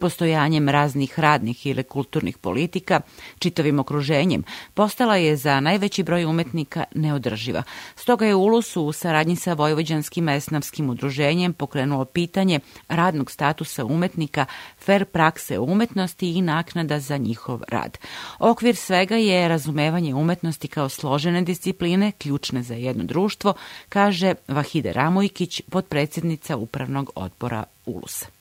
[0.07, 3.01] nepostojanjem raznih radnih ili kulturnih politika,
[3.39, 4.45] čitavim okruženjem,
[4.75, 7.63] postala je za najveći broj umetnika neodrživa.
[7.97, 14.47] Stoga je ULUS u saradnji sa Vojvođanskim esnavskim udruženjem pokrenulo pitanje radnog statusa umetnika,
[14.79, 17.99] fer prakse umetnosti i naknada za njihov rad.
[18.39, 23.55] Okvir svega je razumevanje umetnosti kao složene discipline, ključne za jedno društvo,
[23.89, 28.36] kaže Vahide Ramojkić, podpredsjednica Upravnog odbora ULUS-a.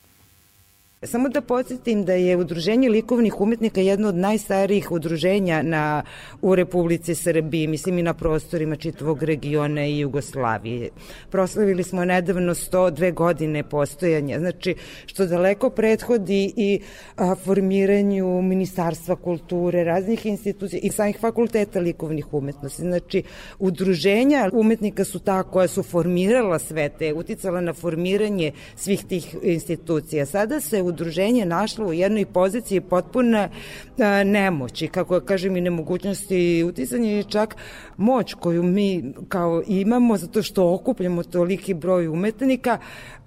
[1.03, 6.03] Samo da podsjetim da je Udruženje likovnih umetnika jedno od najstarijih udruženja na,
[6.41, 10.89] u Republici Srbiji, mislim i na prostorima čitavog regiona i Jugoslavije.
[11.29, 14.75] Proslavili smo nedavno 102 godine postojanja, znači
[15.05, 16.79] što daleko prethodi i
[17.15, 22.81] a, formiranju Ministarstva kulture, raznih institucija i samih fakulteta likovnih umetnosti.
[22.81, 23.23] Znači,
[23.59, 30.25] udruženja umetnika su ta koja su formirala sve te, uticala na formiranje svih tih institucija.
[30.25, 33.49] Sada se udruženje našlo u jednoj poziciji potpune
[34.25, 37.55] nemoći, kako kažem i nemogućnosti uticanja i čak
[37.97, 42.77] moć koju mi kao imamo zato što okupljamo toliki broj umetnika.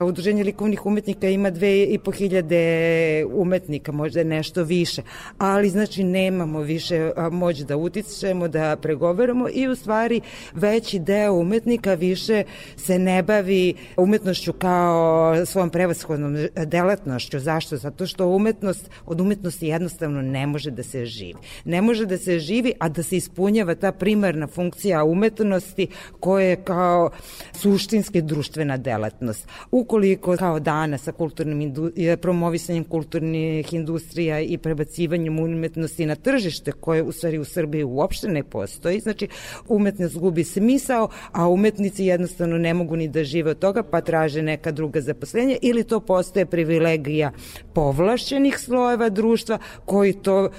[0.01, 5.03] Udruženje likovnih umetnika ima dve i po hiljade umetnika, možda nešto više,
[5.39, 10.21] ali znači nemamo više moć da utičemo, da pregovaramo i u stvari
[10.55, 12.45] veći deo umetnika više
[12.77, 16.37] se ne bavi umetnošću kao svojom prevashodnom
[16.67, 17.39] delatnošću.
[17.39, 17.77] Zašto?
[17.77, 21.39] Zato što umetnost, od umetnosti jednostavno ne može da se živi.
[21.65, 25.87] Ne može da se živi, a da se ispunjava ta primarna funkcija umetnosti
[26.21, 27.11] koja je kao
[27.53, 29.49] suštinski društvena delatnost.
[29.89, 37.03] Ukoliko kao danas sa kulturnim indu, promovisanjem kulturnih industrija i prebacivanjem umetnosti na tržište koje
[37.03, 39.29] u stvari u Srbiji uopšte ne postoji, znači
[39.69, 44.43] umetnost gubi smisao, a umetnici jednostavno ne mogu ni da žive od toga, pa traže
[44.43, 47.33] neka druga zaposlenja ili to postoje privilegija
[47.75, 50.51] povlašćenih slojeva društva koji to,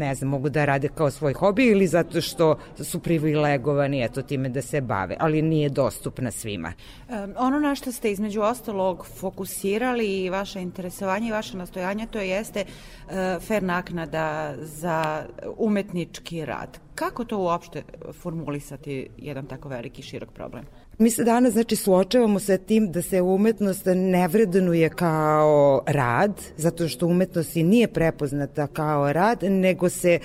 [0.00, 4.48] ne znam, mogu da rade kao svoj hobi ili zato što su privilegovani eto time
[4.48, 6.72] da se bave, ali nije dostupna svima.
[7.08, 12.20] Um, ono na što ste između ostalog fokusirali i vaše interesovanje i vaše nastojanje to
[12.20, 15.24] jeste uh, fair naknada za
[15.56, 16.78] umetnički rad.
[16.94, 17.82] Kako to uopšte
[18.12, 20.64] formulisati jedan tako veliki širok problem?
[20.98, 26.88] Mi se danas znači suočavamo sa tim da se umetnost ne vrednuje kao rad, zato
[26.88, 30.18] što umetnost i nije prepoznata kao rad, nego se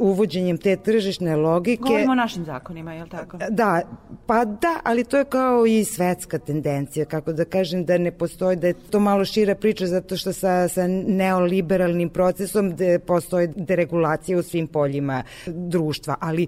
[0.00, 1.82] uvođenjem te tržišne logike...
[1.82, 3.38] Govorimo o našim zakonima, je li tako?
[3.50, 3.82] Da,
[4.26, 8.56] pa da, ali to je kao i svetska tendencija, kako da kažem da ne postoji,
[8.56, 14.38] da je to malo šira priča zato što sa, sa neoliberalnim procesom de, postoje deregulacija
[14.38, 16.46] u svim poljima društva, ali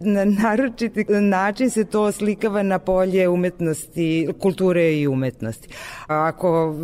[0.00, 5.68] na naročiti način se to slikava na polje umetnosti, kulture i umetnosti.
[6.06, 6.74] Ako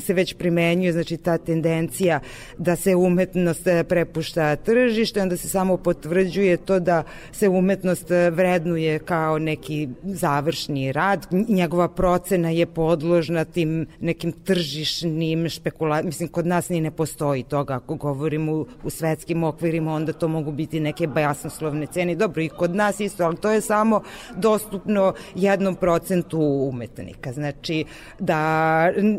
[0.00, 2.20] se već primenjuje, znači ta tendencija
[2.58, 7.02] da se umetnost prepušta tržište, onda se samo potvrđuje to da
[7.32, 16.06] se umetnost vrednuje kao neki završni rad, njegova procena je podložna tim nekim tržišnim špekulacijama,
[16.06, 20.52] mislim, kod nas ni ne postoji toga, ako govorimo u, svetskim okvirima, onda to mogu
[20.52, 24.02] biti neke bajasnoslovne cene, dobro, i kod nas isto, ali to je samo
[24.36, 26.38] dostupno jednom procentu
[26.72, 27.32] umetnika.
[27.32, 27.84] Znači
[28.18, 28.38] da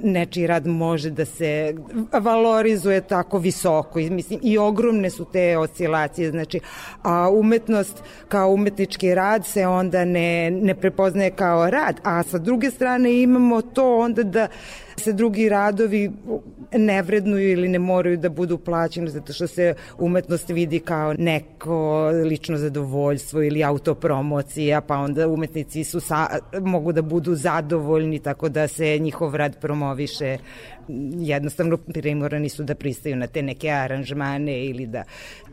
[0.04, 1.76] nečiji rad može da se
[2.12, 6.32] valorizuje tako visoko i mislim i ogromne su te oscilacije.
[6.32, 6.60] Znači
[7.04, 12.72] a umetnost kao umetnički rad se onda ne ne prepoznaje kao rad, a sa druge
[12.72, 14.48] strane imamo to onda da
[15.00, 16.12] se drugi radovi
[16.72, 22.10] ne vrednuju ili ne moraju da budu plaćeni zato što se umetnost vidi kao neko
[22.26, 26.28] lično zadovoljstvo ili autopromocija, pa onda umetnici su sa,
[26.62, 30.38] mogu da budu zadovoljni tako da se njihov rad promoviše
[31.20, 35.04] jednostavno primorani su da pristaju na te neke aranžmane ili da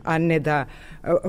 [0.03, 0.65] a ne da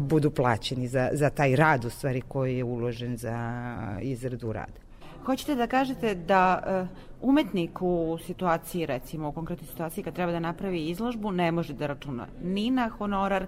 [0.01, 3.66] budu plaćeni za, za taj rad u stvari koji je uložen za
[4.03, 4.89] izradu rada.
[5.25, 10.41] Hoćete da kažete da uh, umetnik u situaciji, recimo u konkretnoj situaciji kad treba da
[10.41, 13.47] napravi izložbu, ne može da računa ni na honorar,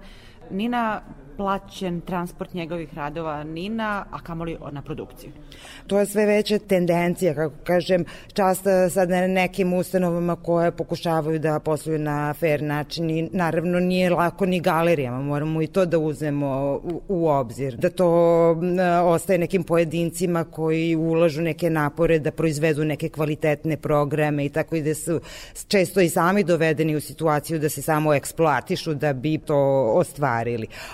[0.49, 1.01] ni na
[1.41, 5.31] plaćen transport njegovih radova, ni na, a kamoli na produkciju.
[5.87, 11.59] To je sve veća tendencija, kako kažem, čast sad na nekim ustanovama koje pokušavaju da
[11.59, 16.79] posluju na fair način i naravno nije lako ni galerijama, moramo i to da uzmemo
[16.83, 18.09] u, u obzir, da to
[19.05, 24.81] ostaje nekim pojedincima koji ulažu neke napore da proizvedu neke kvalitetne programe i tako i
[24.81, 25.19] da su
[25.67, 30.30] često i sami dovedeni u situaciju da se samo eksploatišu da bi to ostvarili.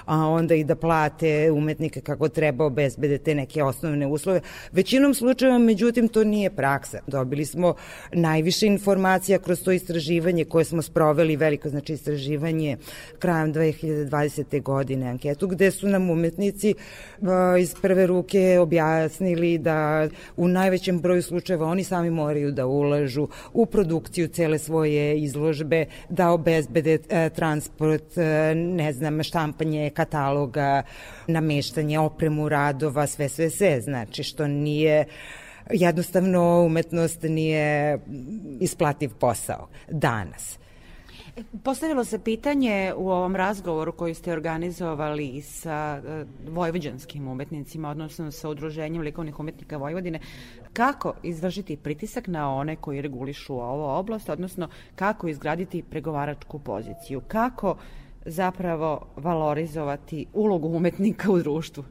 [0.06, 4.42] A onda i da plate umetnike kako treba obezbede te neke osnovne uslove.
[4.72, 7.00] Većinom slučajeva, međutim, to nije praksa.
[7.08, 7.76] Dobili smo
[8.14, 12.78] najviše informacija kroz to istraživanje koje smo sproveli, veliko znači istraživanje
[13.20, 14.62] krajem 2020.
[14.62, 16.74] godine anketu, gde su nam umetnici
[17.60, 20.08] iz prve ruke objasnili da
[20.38, 26.32] u najvećem broju slučajeva oni sami moraju da ulažu u produkciju cele svoje izložbe, da
[26.32, 30.84] obezbede e, transport, e, ne znam, štampanje kataloga,
[31.28, 33.82] nameštanje, opremu radova, sve, sve, sve.
[33.82, 35.06] Znači, što nije
[35.72, 38.00] jednostavno umetnost nije
[38.60, 40.60] isplativ posao danas.
[41.64, 46.02] Postavilo se pitanje u ovom razgovoru koji ste organizovali sa
[46.48, 50.20] vojvođanskim umetnicima, odnosno sa udruženjem likovnih umetnika Vojvodine,
[50.74, 57.78] kako izvršiti pritisak na one koji regulišu ovu oblast, odnosno kako izgraditi pregovaračku poziciju, kako
[58.28, 61.84] zapravo valorizovati ulogu umetnika u društvu?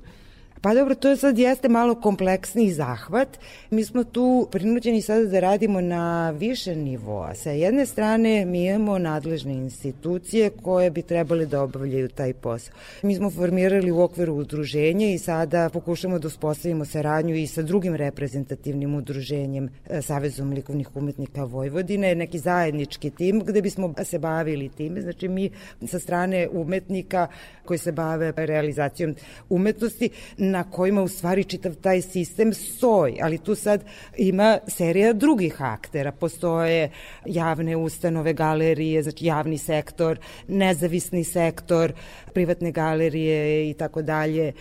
[0.61, 3.29] Pa dobro, to sad jeste malo kompleksniji zahvat.
[3.71, 7.35] Mi smo tu prinuđeni sada da radimo na više nivoa.
[7.35, 12.75] Sa jedne strane mi imamo nadležne institucije koje bi trebali da obavljaju taj posao.
[13.03, 17.95] Mi smo formirali u okviru udruženja i sada pokušamo da uspostavimo saradnju i sa drugim
[17.95, 25.01] reprezentativnim udruženjem e, Savezom likovnih umetnika Vojvodine, neki zajednički tim gde bismo se bavili time.
[25.01, 25.51] Znači mi
[25.87, 27.27] sa strane umetnika
[27.65, 29.15] koji se bave realizacijom
[29.49, 30.11] umetnosti
[30.51, 33.85] na kojima u stvari čitav taj sistem stoji, ali tu sad
[34.17, 36.91] ima serija drugih aktera, postoje
[37.27, 40.19] javne ustanove, galerije, znači javni sektor,
[40.49, 41.93] nezavisni sektor,
[42.37, 44.53] privatne galerije i tako dalje,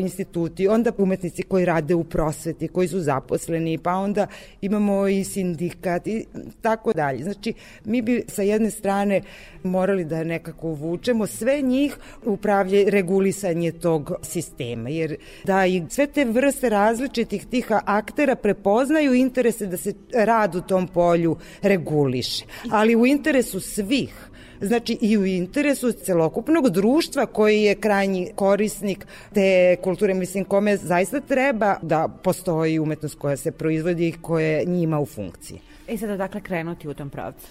[0.00, 4.26] instituti, onda umetnici koji rade u prosveti, koji su zaposleni, pa onda
[4.60, 6.24] imamo i sindikat i
[6.60, 7.22] tako dalje.
[7.22, 7.52] Znači,
[7.84, 9.20] mi bi sa jedne strane
[9.62, 16.24] morali da nekako uvučemo sve njih upravlje regulisanje tog sistema, jer da i sve te
[16.24, 23.06] vrste različitih tih aktera prepoznaju interese da se rad u tom polju reguliše, ali u
[23.06, 24.30] interesu svih
[24.60, 31.20] znači i u interesu celokupnog društva koji je krajnji korisnik te kulture, mislim kome zaista
[31.20, 35.60] treba da postoji umetnost koja se proizvodi i koja je njima u funkciji.
[35.88, 37.46] I sada dakle krenuti u tom pravcu?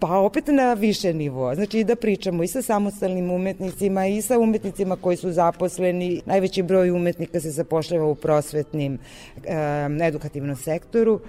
[0.00, 1.54] Pa opet na više nivoa.
[1.54, 6.22] Znači da pričamo i sa samostalnim umetnicima i sa umetnicima koji su zaposleni.
[6.26, 8.98] Najveći broj umetnika se zapošljava u prosvetnim
[10.02, 11.20] edukativnom sektoru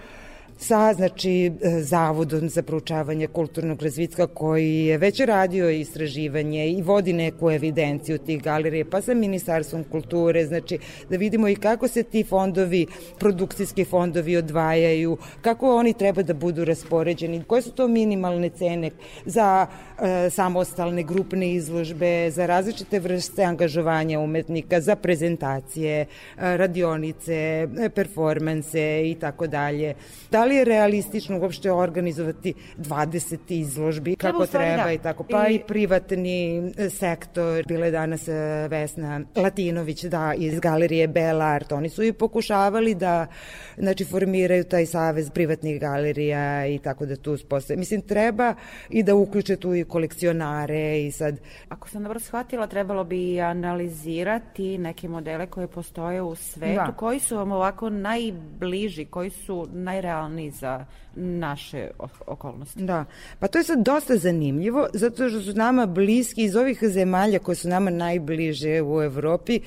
[0.64, 1.52] sa znači
[1.82, 8.44] Zavodom za proučavanje kulturnog razvitka koji je već radio istraživanje i vodi neku evidenciju tih
[8.44, 10.78] galerije, pa sa Ministarstvom kulture, znači
[11.10, 12.86] da vidimo i kako se ti fondovi,
[13.20, 18.92] produkcijski fondovi odvajaju, kako oni treba da budu raspoređeni, koje su to minimalne cene
[19.26, 26.08] za e, samostalne grupne izložbe, za različite vrste angažovanja umetnika, za prezentacije, e,
[26.38, 29.94] radionice, e, performanse i tako dalje.
[30.32, 34.92] Da li je realistično uopšte organizovati 20 izložbi kako treba da.
[34.92, 38.34] i tako, pa I- i privatni e, sektor, bila je danas e,
[38.68, 43.28] Vesna Latinović da, iz galerije Bela Art, oni su i pokušavali da
[43.78, 47.78] znači, formiraju taj savez privatnih galerija i tako da tu uspostaje.
[47.78, 48.56] Mislim, treba
[48.90, 51.40] i da uključe tu i kolekcionare i sad
[51.70, 56.94] Ako sam dobro shvatila, trebalo bi analizirati neke modele koje postoje u svetu, Da.
[56.98, 59.68] koji su vam ovako najbliži, koji su
[60.34, 61.90] najrealniji za naše
[62.28, 62.84] okolnosti.
[62.84, 63.06] Da,
[63.40, 67.56] pa to je sad dosta zanimljivo, zato što su nama bliski iz ovih zemalja koje
[67.56, 69.60] su nama najbliže u Evropi,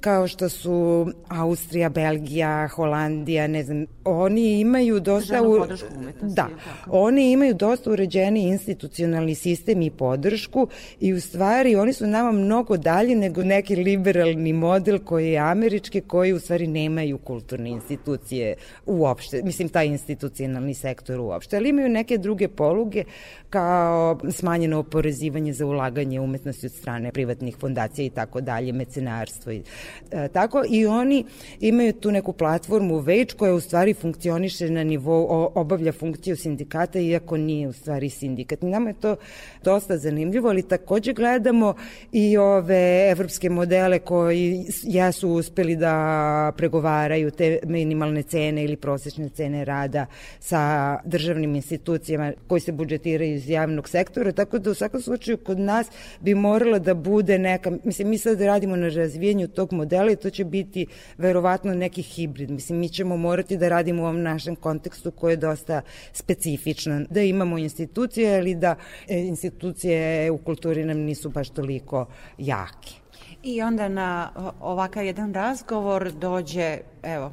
[0.00, 5.42] kao što su Austrija, Belgija, Holandija, ne znam, oni imaju dosta...
[5.42, 6.48] U- podršku umetnosti, Da,
[6.86, 10.68] oni imaju dosta uređeni institucionalni sistem i podršku
[11.00, 16.00] i u stvari oni su nama mnogo dalje nego neki liberalni model koji je američki,
[16.00, 18.54] koji u stvari nemaju kulturne institucije
[18.86, 23.04] uopšte, mislim taj institucionalni sektor uopšte, ali imaju neke druge poluge
[23.50, 29.62] kao smanjeno oporezivanje za ulaganje umetnosti od strane privatnih fondacija i tako dalje, mecenarstvo i
[30.10, 31.24] e, tako i oni
[31.60, 37.36] imaju tu neku platformu Već koja u stvari funkcioniše na nivou, obavlja funkciju sindikata iako
[37.36, 38.62] nije u stvari sindikat.
[38.62, 39.16] Nama je to
[39.64, 41.74] dosta zanimljivo, ali takođe gledamo
[42.12, 49.64] i ove evropske modele koji jesu uspeli da pregovaraju te minimalne cene ili prosečne cene
[49.64, 50.06] rada
[50.40, 55.58] sa državnim institucijama koji se budžetiraju iz javnog sektora, tako da u svakom slučaju kod
[55.58, 55.86] nas
[56.20, 60.30] bi morala da bude neka, mislim mi sad radimo na razvijanju tog modela i to
[60.30, 60.86] će biti
[61.18, 65.36] verovatno neki hibrid, mislim mi ćemo morati da radimo u ovom našem kontekstu koji je
[65.36, 65.82] dosta
[66.12, 68.76] specifičan, da imamo institucije, ali da
[69.08, 72.06] e, institucije u kulturi nam nisu baš toliko
[72.38, 73.04] jake.
[73.42, 74.30] I onda na
[74.60, 77.32] ovakav jedan razgovor dođe, evo,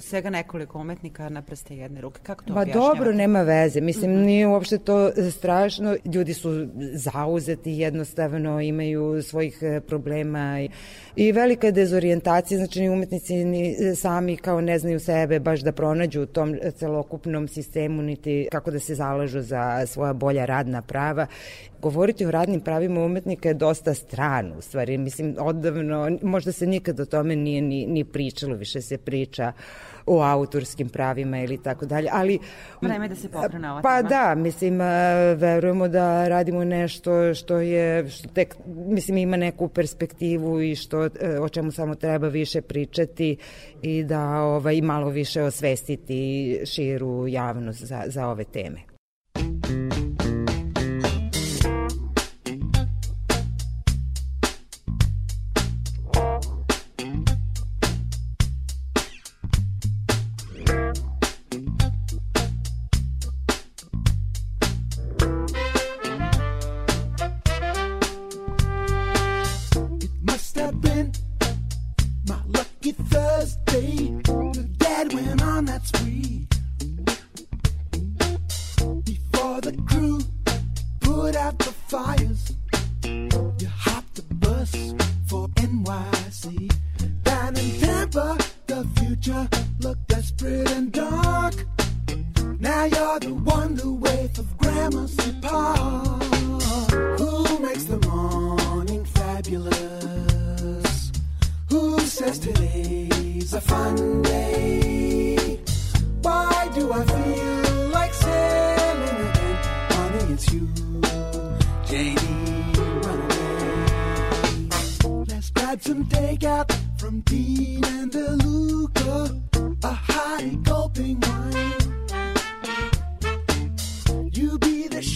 [0.00, 2.20] svega nekoliko umetnika na prste jedne ruke.
[2.22, 2.98] Kako to Pa objašnjavate?
[2.98, 3.80] dobro, nema veze.
[3.80, 5.96] Mislim, nije uopšte to strašno.
[6.14, 10.68] Ljudi su zauzeti, jednostavno imaju svojih e, problema i,
[11.16, 15.60] i velika je dezorijentacija, znači ni umetnici ni e, sami kao ne znaju sebe baš
[15.60, 20.44] da pronađu u tom e, celokupnom sistemu, niti kako da se zalažu za svoja bolja
[20.44, 21.26] radna prava.
[21.84, 24.98] Govoriti o radnim pravima umetnika je dosta strano, u stvari.
[24.98, 29.52] Mislim, odavno, možda se nikad o tome nije ni, ni pričalo, više se priča
[30.06, 32.38] o autorskim pravima ili tako dalje, ali...
[32.80, 34.08] Vreme da se pokrene ova Pa tema.
[34.08, 34.78] da, mislim,
[35.36, 41.10] verujemo da radimo nešto što je, što tek, mislim, ima neku perspektivu i što, e,
[41.40, 43.36] o čemu samo treba više pričati
[43.82, 48.93] i da ovaj, malo više osvestiti širu javnost za, za ove teme.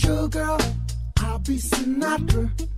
[0.09, 0.59] true, girl.
[1.19, 2.78] I'll be Sinatra.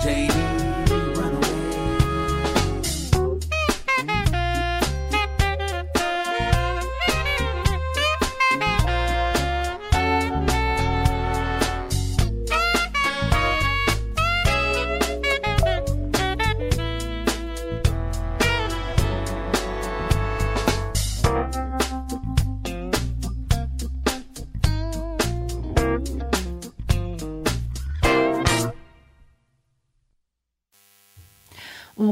[0.00, 0.39] JD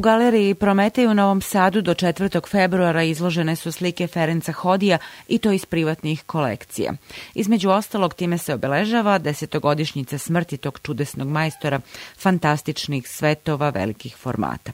[0.09, 2.49] galeriji Prometej u Novom Sadu do 4.
[2.49, 4.99] februara izložene su slike Ferenca Hodija
[5.29, 6.93] i to iz privatnih kolekcija.
[7.35, 11.81] Između ostalog time se obeležava desetogodišnjica smrti tog čudesnog majstora
[12.19, 14.73] fantastičnih svetova velikih formata.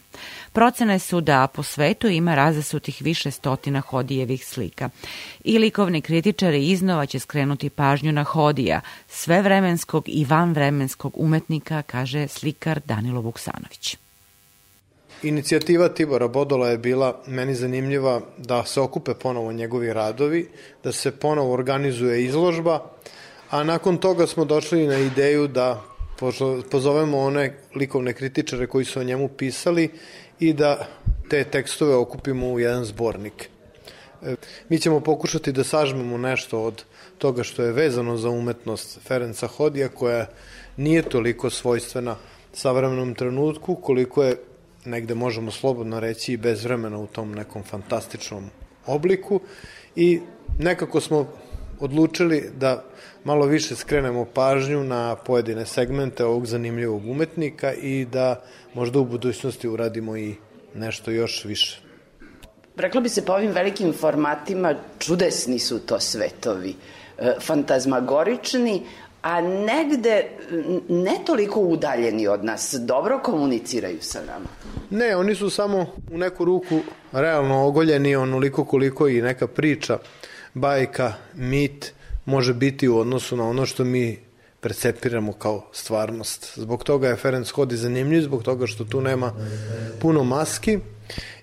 [0.53, 4.91] Procene su da po svetu ima razasutih više stotina Hodijevih slika.
[5.45, 12.81] I likovni kritičari iznova će skrenuti pažnju na Hodija, svevremenskog i vanvremenskog umetnika, kaže slikar
[12.85, 14.04] Danilo Vuksanović.
[15.25, 20.49] Inicijativa Tibora Bodola je bila meni zanimljiva da se okupe ponovo njegovi radovi,
[20.85, 22.91] da se ponovo organizuje izložba,
[23.51, 25.83] a nakon toga smo došli na ideju da
[26.71, 29.91] pozovemo one likovne kritičare koji su o njemu pisali
[30.41, 30.87] i da
[31.31, 33.49] te tekstove okupimo u jedan zbornik.
[34.23, 34.35] E,
[34.69, 36.85] Mi ćemo pokušati da sažmemo nešto od
[37.19, 40.27] toga što je vezano za umetnost Ferenca Hodija, koja
[40.77, 42.17] nije toliko svojstvena
[42.53, 44.37] savremenom trenutku, koliko je
[44.85, 48.51] negde možemo slobodno reći i bez vremena u tom nekom fantastičnom
[48.87, 49.41] obliku
[49.97, 50.21] i
[50.59, 51.27] nekako smo
[51.81, 52.85] odlučili da
[53.25, 58.43] malo više skrenemo pažnju na pojedine segmente ovog zanimljivog umetnika i da
[58.75, 60.35] možda u budućnosti uradimo i
[60.75, 61.81] nešto još više.
[62.77, 66.75] Rekla bi se po ovim velikim formatima, čudesni su to svetovi,
[67.19, 68.83] e, fantazmagorični,
[69.25, 70.25] a negde
[70.89, 74.47] ne toliko udaljeni od nas, dobro komuniciraju sa nama.
[74.91, 76.81] Ne, oni su samo u neku ruku
[77.13, 79.99] realno ogoljeni onoliko koliko i neka priča,
[80.55, 81.93] bajka, mit
[82.25, 84.19] može biti u odnosu na ono što mi
[84.61, 86.59] percepiramo kao stvarnost.
[86.59, 89.33] Zbog toga je Ferenc Hodi zanimljiv, zbog toga što tu nema
[90.01, 90.79] puno maski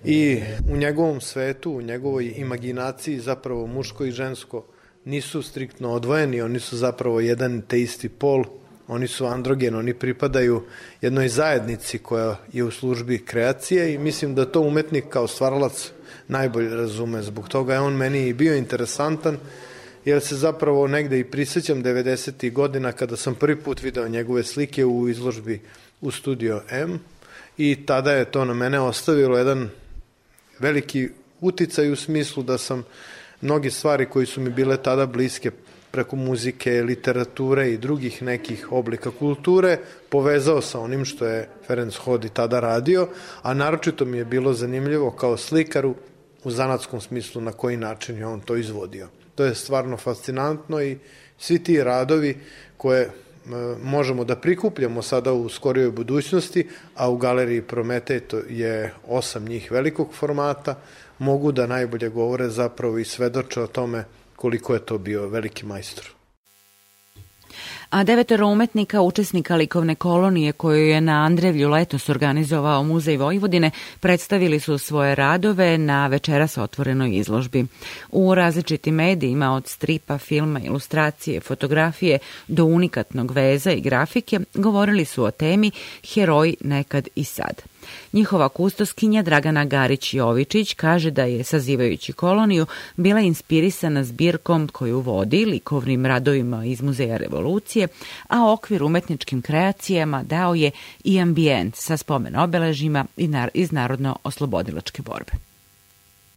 [0.04, 0.40] i
[0.72, 4.64] u njegovom svetu, u njegovoj imaginaciji zapravo muško i žensko
[5.04, 8.44] nisu striktno odvojeni, oni su zapravo jedan te isti pol,
[8.88, 10.62] oni su androgen, oni pripadaju
[11.00, 15.90] jednoj zajednici koja je u službi kreacije i mislim da to umetnik kao stvaralac
[16.28, 17.22] najbolje razume.
[17.22, 19.38] Zbog toga je on meni i bio interesantan,
[20.04, 22.52] jer se zapravo negde i prisjećam 90.
[22.52, 25.60] godina kada sam prvi put video njegove slike u izložbi
[26.00, 27.00] u Studio M
[27.58, 29.68] i tada je to na mene ostavilo jedan
[30.58, 31.08] veliki
[31.40, 32.84] uticaj u smislu da sam
[33.42, 35.50] mnoge stvari koji su mi bile tada bliske
[35.90, 39.78] preko muzike, literature i drugih nekih oblika kulture
[40.08, 43.08] povezao sa onim što je Ferenc Hodi tada radio,
[43.42, 45.94] a naročito mi je bilo zanimljivo kao slikaru
[46.44, 49.08] u zanatskom smislu na koji način je on to izvodio.
[49.34, 50.98] To je stvarno fascinantno i
[51.38, 52.36] svi ti radovi
[52.76, 53.10] koje
[53.82, 59.72] možemo da prikupljamo sada u skorijoj budućnosti, a u galeriji Prometej to je osam njih
[59.72, 60.74] velikog formata,
[61.18, 64.04] mogu da najbolje govore zapravo i svedoče o tome
[64.36, 66.22] koliko je to bio veliki majstor
[67.92, 74.60] a devetoro umetnika, učesnika likovne kolonije koju je na Andrevlju letos organizovao Muzej Vojvodine, predstavili
[74.60, 77.66] su svoje radove na večeras otvorenoj izložbi.
[78.10, 85.24] U različitim medijima od stripa, filma, ilustracije, fotografije do unikatnog veza i grafike govorili su
[85.24, 85.70] o temi
[86.14, 87.71] Heroj nekad i sad.
[88.12, 92.66] Njihova kustoskinja Dragana Garić-Jovičić kaže da je, sazivajući koloniju,
[92.96, 97.88] bila inspirisana zbirkom koju vodi likovnim radovima iz Muzeja revolucije,
[98.28, 100.70] a okvir umetničkim kreacijama dao je
[101.04, 103.06] i ambijent sa spomen obeležima
[103.54, 105.32] iz Narodno-oslobodilačke borbe.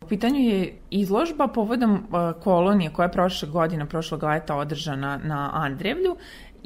[0.05, 2.03] U pitanju je izložba povodom
[2.43, 6.15] kolonije koja je prošle godine, prošlog leta održana na Andrevlju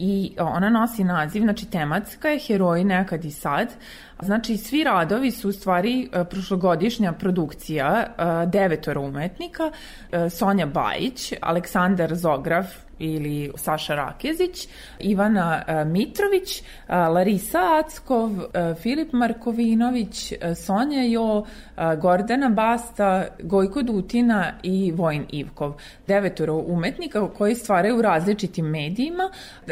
[0.02, 3.74] i ona nosi naziv, znači tematska je Heroji nekad i sad.
[4.22, 9.72] Znači svi radovi su u stvari e, prošlogodišnja produkcija e, devetora umetnika,
[10.12, 12.68] e, Sonja Bajić, Aleksandar Zograf,
[13.00, 14.68] ili Saša Rakezić,
[15.00, 18.32] Ivana Mitrović, Larisa Ackov,
[18.82, 21.45] Filip Markovinović, Sonja Jo,
[22.02, 25.74] Gordana Basta, Gojko Dutina i Vojn Ivkov.
[26.08, 29.30] Devetoro umetnika koji stvaraju u različitim medijima,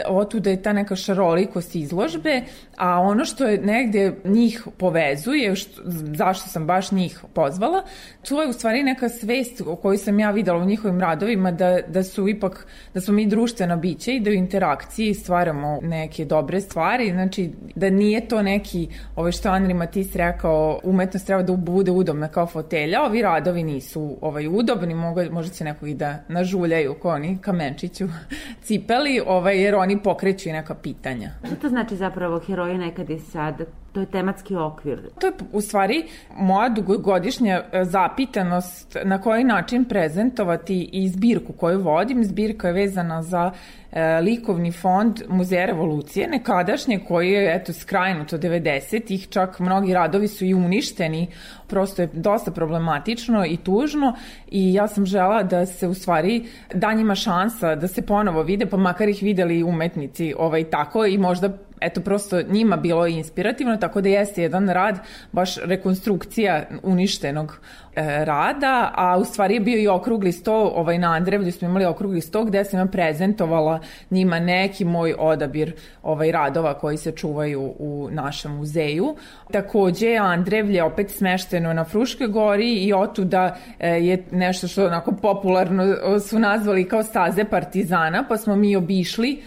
[0.07, 2.41] otuda je ta neka šarolikost izložbe,
[2.77, 5.81] a ono što je negde njih povezuje, što,
[6.15, 7.83] zašto sam baš njih pozvala,
[8.29, 11.79] to je u stvari neka svest o kojoj sam ja videla u njihovim radovima, da,
[11.87, 16.61] da su ipak, da smo mi društvena bića i da u interakciji stvaramo neke dobre
[16.61, 21.91] stvari, znači da nije to neki, ovo što Andri Matis rekao, umetnost treba da bude
[21.91, 26.95] udobna kao fotelja, ovi radovi nisu ovaj, udobni, mogu, možda će nekog i da nažuljaju
[27.01, 28.07] ko oni kamenčiću
[28.65, 31.31] cipeli, ovaj, jer oni pokreću i neka pitanja.
[31.45, 33.65] Šta to znači zapravo heroji nekad i sad?
[33.97, 34.99] To je tematski okvir.
[35.19, 36.05] To je u stvari
[36.37, 42.23] moja dugogodišnja e, zapitanost na koji način prezentovati i zbirku koju vodim.
[42.23, 43.51] Zbirka je vezana za
[43.91, 50.45] e, likovni fond Muzeja revolucije, nekadašnje koji je eto skrajnuto 90-ih, čak mnogi radovi su
[50.45, 51.27] i uništeni,
[51.67, 54.13] prosto je dosta problematično i tužno
[54.51, 58.65] i ja sam žela da se u stvari da njima šansa da se ponovo vide,
[58.65, 64.01] pa makar ih videli umetnici ovaj, tako i možda eto prosto njima bilo inspirativno, tako
[64.01, 64.99] da jeste jedan rad,
[65.31, 67.59] baš rekonstrukcija uništenog
[67.95, 71.85] e, rada, a u stvari je bio i okrugli sto, ovaj na Andrevlju smo imali
[71.85, 75.73] okrugli sto gde sam ja prezentovala njima neki moj odabir
[76.03, 79.15] ovaj radova koji se čuvaju u našem muzeju.
[79.51, 85.95] Takođe Andrevlje opet smešteno na Fruškoj gori i otuda e, je nešto što onako popularno
[86.19, 89.41] su nazvali kao staze partizana, pa smo mi obišli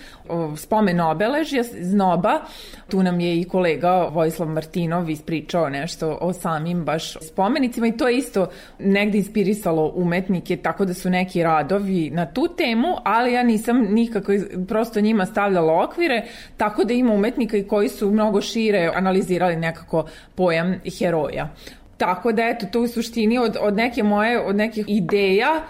[0.56, 2.40] spomen obeležja znoba.
[2.88, 8.08] Tu nam je i kolega Vojislav Martinov ispričao nešto o samim baš spomenicima i to
[8.08, 8.48] je isto
[8.78, 14.32] negde inspirisalo umetnike, tako da su neki radovi na tu temu, ali ja nisam nikako
[14.68, 16.24] prosto njima stavljala okvire,
[16.56, 20.04] tako da ima umetnika i koji su mnogo šire analizirali nekako
[20.34, 21.48] pojam heroja.
[21.96, 25.62] Tako da eto, to u suštini od, od neke moje, od nekih ideja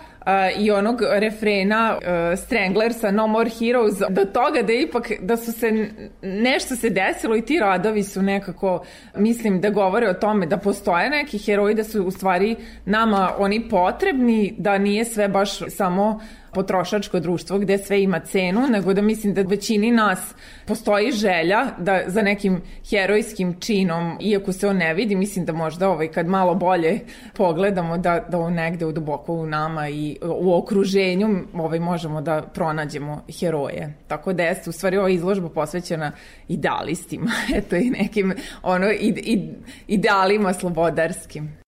[0.58, 5.88] i onog refrena uh, Stranglersa No More Heroes do toga da ipak da su se
[6.22, 8.84] nešto se desilo i ti radovi su nekako
[9.16, 13.68] mislim da govore o tome da postoje neki heroji da su u stvari nama oni
[13.68, 16.20] potrebni da nije sve baš samo
[16.52, 20.18] potrošačko društvo gde sve ima cenu, nego da mislim da većini nas
[20.66, 25.88] postoji želja da za nekim herojskim činom, iako se on ne vidi, mislim da možda
[25.88, 27.00] ovaj, kad malo bolje
[27.36, 32.42] pogledamo da, da on negde u duboko u nama i u okruženju ovaj, možemo da
[32.54, 33.94] pronađemo heroje.
[34.08, 36.12] Tako da jeste u stvari ova izložba posvećena
[36.48, 39.40] idealistima, eto i nekim ono, id, id,
[39.86, 41.59] idealima slobodarskim.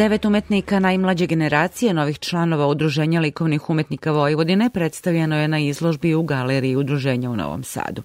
[0.00, 6.22] Devet umetnika najmlađe generacije novih članova Udruženja likovnih umetnika Vojvodine predstavljeno je na izložbi u
[6.22, 8.02] galeriji Udruženja u Novom Sadu.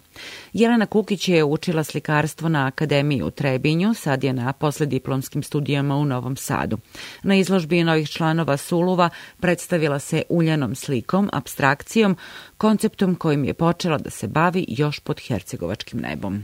[0.53, 6.05] Jelena Kukić je učila slikarstvo na Akademiji u Trebinju, sad je na poslediplomskim studijama u
[6.05, 6.77] Novom Sadu.
[7.23, 9.09] Na izložbi novih članova Suluva
[9.39, 12.17] predstavila se uljanom slikom, abstrakcijom,
[12.57, 16.43] konceptom kojim je počela da se bavi još pod hercegovačkim nebom.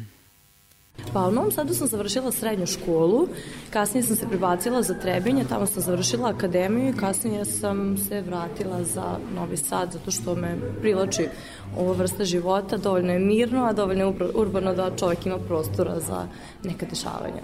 [1.13, 3.27] Pa u Novom Sadu sam završila srednju školu,
[3.69, 8.83] kasnije sam se prebacila za Trebinje, tamo sam završila akademiju i kasnije sam se vratila
[8.83, 11.27] za Novi Sad zato što me privlači
[11.77, 16.27] ova vrsta života, dovoljno je mirno, a dovoljno je urbano da čovjek ima prostora za
[16.63, 17.41] neka dešavanja.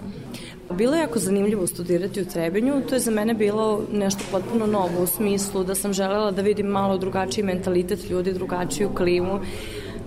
[0.70, 5.02] Bilo je jako zanimljivo studirati u Trebinju, to je za mene bilo nešto potpuno novo
[5.02, 9.40] u smislu da sam želela da vidim malo drugačiji mentalitet ljudi, drugačiju klimu,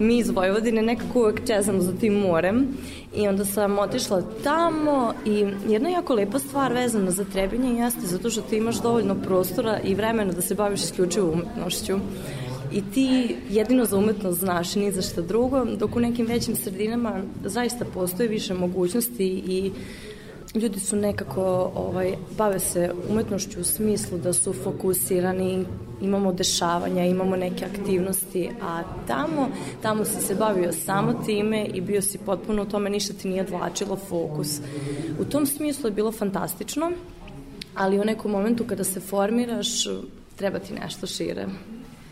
[0.02, 2.68] mi iz Vojvodine nekako uvek čezamo za tim morem
[3.16, 8.30] i onda sam otišla tamo i jedna jako lepa stvar vezana za Trebinje jeste zato
[8.30, 12.00] što ti imaš dovoljno prostora i vremena da se baviš isključivo umetnošću
[12.74, 16.56] i ti jedino za umetnost znaš i ni za šta drugo, dok u nekim većim
[16.56, 19.72] sredinama zaista postoje više mogućnosti i
[20.56, 25.66] ljudi su nekako ovaj bave se umetnošću u smislu da su fokusirani
[26.02, 29.50] imamo dešavanja, imamo neke aktivnosti, a tamo,
[29.82, 33.42] tamo si se bavio samo time i bio si potpuno u tome, ništa ti nije
[33.42, 34.60] odvlačilo fokus.
[35.20, 36.92] U tom smislu je bilo fantastično,
[37.76, 39.68] ali u nekom momentu kada se formiraš,
[40.36, 41.46] treba ti nešto šire.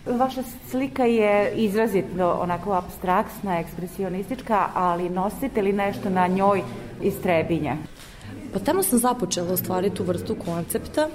[0.05, 6.61] Vaša slika je izrazito onako abstraksna, ekspresionistička, ali nosite li nešto na njoj
[7.01, 7.75] iz Trebinja?
[8.53, 11.07] Pa tamo sam započela u stvari tu vrstu koncepta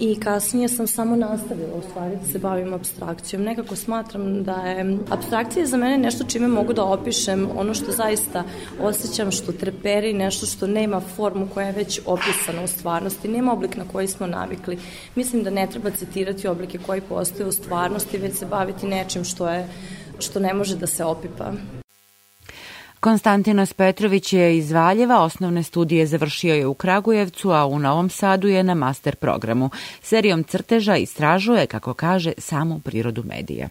[0.00, 3.42] i kasnije sam samo nastavila u stvari da se bavim abstrakcijom.
[3.42, 8.44] Nekako smatram da je abstrakcija za mene nešto čime mogu da opišem ono što zaista
[8.80, 13.76] osjećam, što treperi, nešto što nema formu koja je već opisana u stvarnosti, nema oblik
[13.76, 14.78] na koji smo navikli.
[15.14, 19.48] Mislim da ne treba citirati oblike koji postoje u stvarnosti, već se baviti nečim što
[19.48, 19.68] je
[20.18, 21.52] što ne može da se opipa.
[23.02, 28.48] Konstantinos Petrović je iz Valjeva, osnovne studije završio je u Kragujevcu, a u Novom Sadu
[28.48, 29.70] je na master programu.
[30.02, 33.68] Serijom crteža istražuje, kako kaže, samu prirodu medija.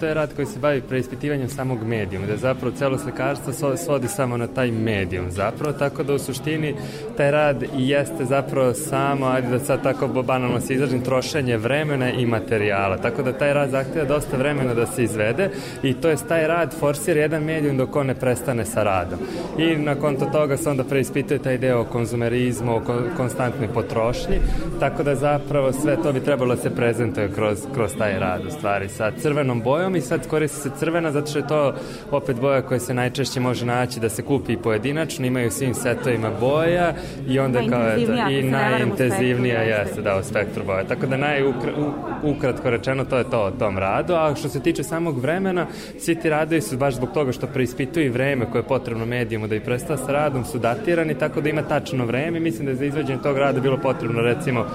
[0.00, 4.36] To je rad koji se bavi preispitivanjem samog medijuma, da zapravo celo slikarstvo svodi samo
[4.36, 6.74] na taj medijum zapravo, tako da u suštini
[7.16, 12.26] taj rad jeste zapravo samo, ajde da sad tako banalno se izražim, trošenje vremena i
[12.26, 15.50] materijala, tako da taj rad zahteva dosta vremena da se izvede
[15.82, 19.18] i to je taj rad forsira jedan medijum dok on ne prestane sa radom.
[19.58, 24.36] I na konto toga se onda preispituje taj deo o konzumerizmu, o kon- konstantnoj potrošnji,
[24.80, 28.50] tako da zapravo sve to bi trebalo da se prezentuje kroz, kroz taj rad u
[28.50, 31.74] stvari sa crvenom bojom bojom i sad koristi se crvena zato što je to
[32.10, 36.94] opet boja koja se najčešće može naći da se kupi pojedinačno, imaju svim setovima boja
[37.28, 40.84] i onda kao eto, i najintenzivnija jeste da u spektru boja.
[40.84, 45.18] Tako da najukratko rečeno to je to o tom radu, a što se tiče samog
[45.18, 45.66] vremena,
[45.98, 49.54] svi ti radovi su baš zbog toga što preispituju vreme koje je potrebno medijumu da
[49.54, 52.40] i prestava sa radom su datirani, tako da ima tačno vreme.
[52.40, 54.66] Mislim da je za izveđenje tog rada bilo potrebno recimo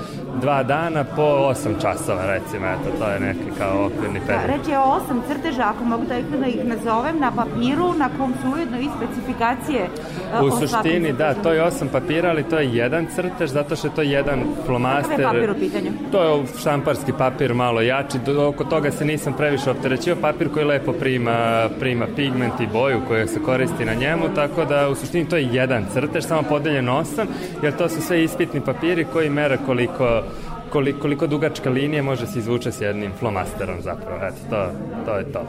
[0.41, 4.47] dva dana po 8 časova recimo, eto, to je neki kao okvirni period.
[4.47, 8.09] Da, reč je o osam crteža, ako mogu da, da ih nazovem, na papiru na
[8.17, 9.89] kom su ujedno i specifikacije
[10.33, 13.87] uh, U suštini, da, to je osam papira, ali to je jedan crtež, zato što
[13.87, 15.17] je to jedan flomaster.
[15.17, 15.91] Kakav je papir u pitanju?
[16.11, 20.65] To je štamparski papir malo jači, do, oko toga se nisam previše opterećio, papir koji
[20.65, 25.29] lepo prima, prima pigment i boju koja se koristi na njemu, tako da u suštini
[25.29, 27.27] to je jedan crtež, samo podeljen osam,
[27.63, 30.23] jer to su sve ispitni papiri koji mere koliko
[30.69, 34.19] koliko, koliko dugačka linija može se izvuče s jednim flomasterom zapravo.
[34.25, 34.71] Eto, to,
[35.05, 35.41] to je to.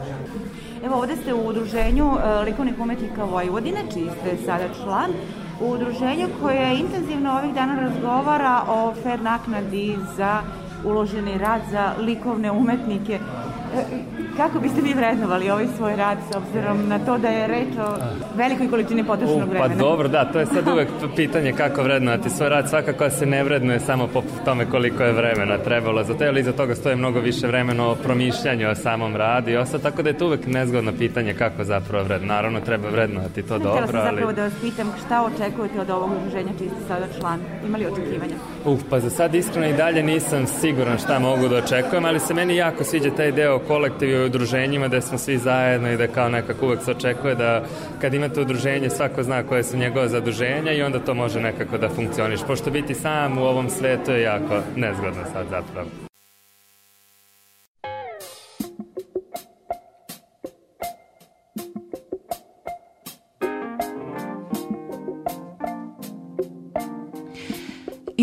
[0.85, 5.11] Evo ovde ste u udruženju uh, likovnih umetnika Vojvodine, čiji ste sada član,
[5.61, 10.41] u udruženju koje intenzivno ovih dana razgovara o fair naknadi za
[10.85, 13.19] uloženi rad za likovne umetnike.
[14.37, 17.95] Kako biste vi vrednovali ovaj svoj rad s obzirom na to da je reč o
[18.35, 19.75] velikoj količini potrošenog vremena?
[19.75, 22.69] Pa dobro, da, to je sad uvek pitanje kako vrednovati svoj rad.
[22.69, 26.51] Svakako se ne vrednuje samo po tome koliko je vremena trebalo za to, ali iza
[26.51, 30.17] toga stoje mnogo više vremena o promišljanju o samom radu i ostalo, tako da je
[30.17, 32.27] to uvek nezgodno pitanje kako zapravo vredno.
[32.27, 33.87] Naravno, treba vrednovati to dobro, ali...
[33.87, 37.39] Htela sam zapravo da vas pitam šta očekujete od ovog udruženja čiji ste sada član?
[37.67, 38.35] Imali očekivanja?
[38.65, 42.33] Uf, pa za sad iskreno i dalje nisam siguran šta mogu da očekujem, ali se
[42.33, 46.29] meni jako sviđa taj deo kolektivi u udruženjima da smo svi zajedno i da kao
[46.29, 47.63] nekako uvek se očekuje da
[48.01, 51.89] kad imate udruženje svako zna koje su njegove zaduženja i onda to može nekako da
[51.89, 52.39] funkcioniš.
[52.47, 56.10] Pošto biti sam u ovom svetu je jako nezgodno sad zapravo.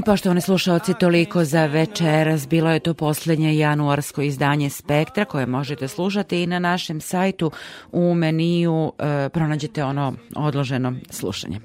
[0.09, 2.49] I poštovane slušalci, toliko za večeras.
[2.49, 7.51] Bilo je to poslednje januarsko izdanje Spektra koje možete slušati i na našem sajtu
[7.93, 11.61] u meniju e, pronađete ono odloženo slušanje.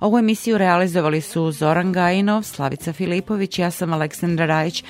[0.00, 4.84] Ovu emisiju realizovali su Zoran Gajinov, Slavica Filipović, ja sam Aleksandra Rajić.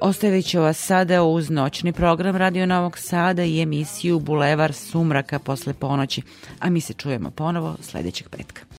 [0.00, 5.74] Ostavit ću vas sada uz noćni program Radio Novog Sada i emisiju Bulevar Sumraka posle
[5.74, 6.22] ponoći,
[6.60, 8.62] a mi se čujemo ponovo sledećeg petka.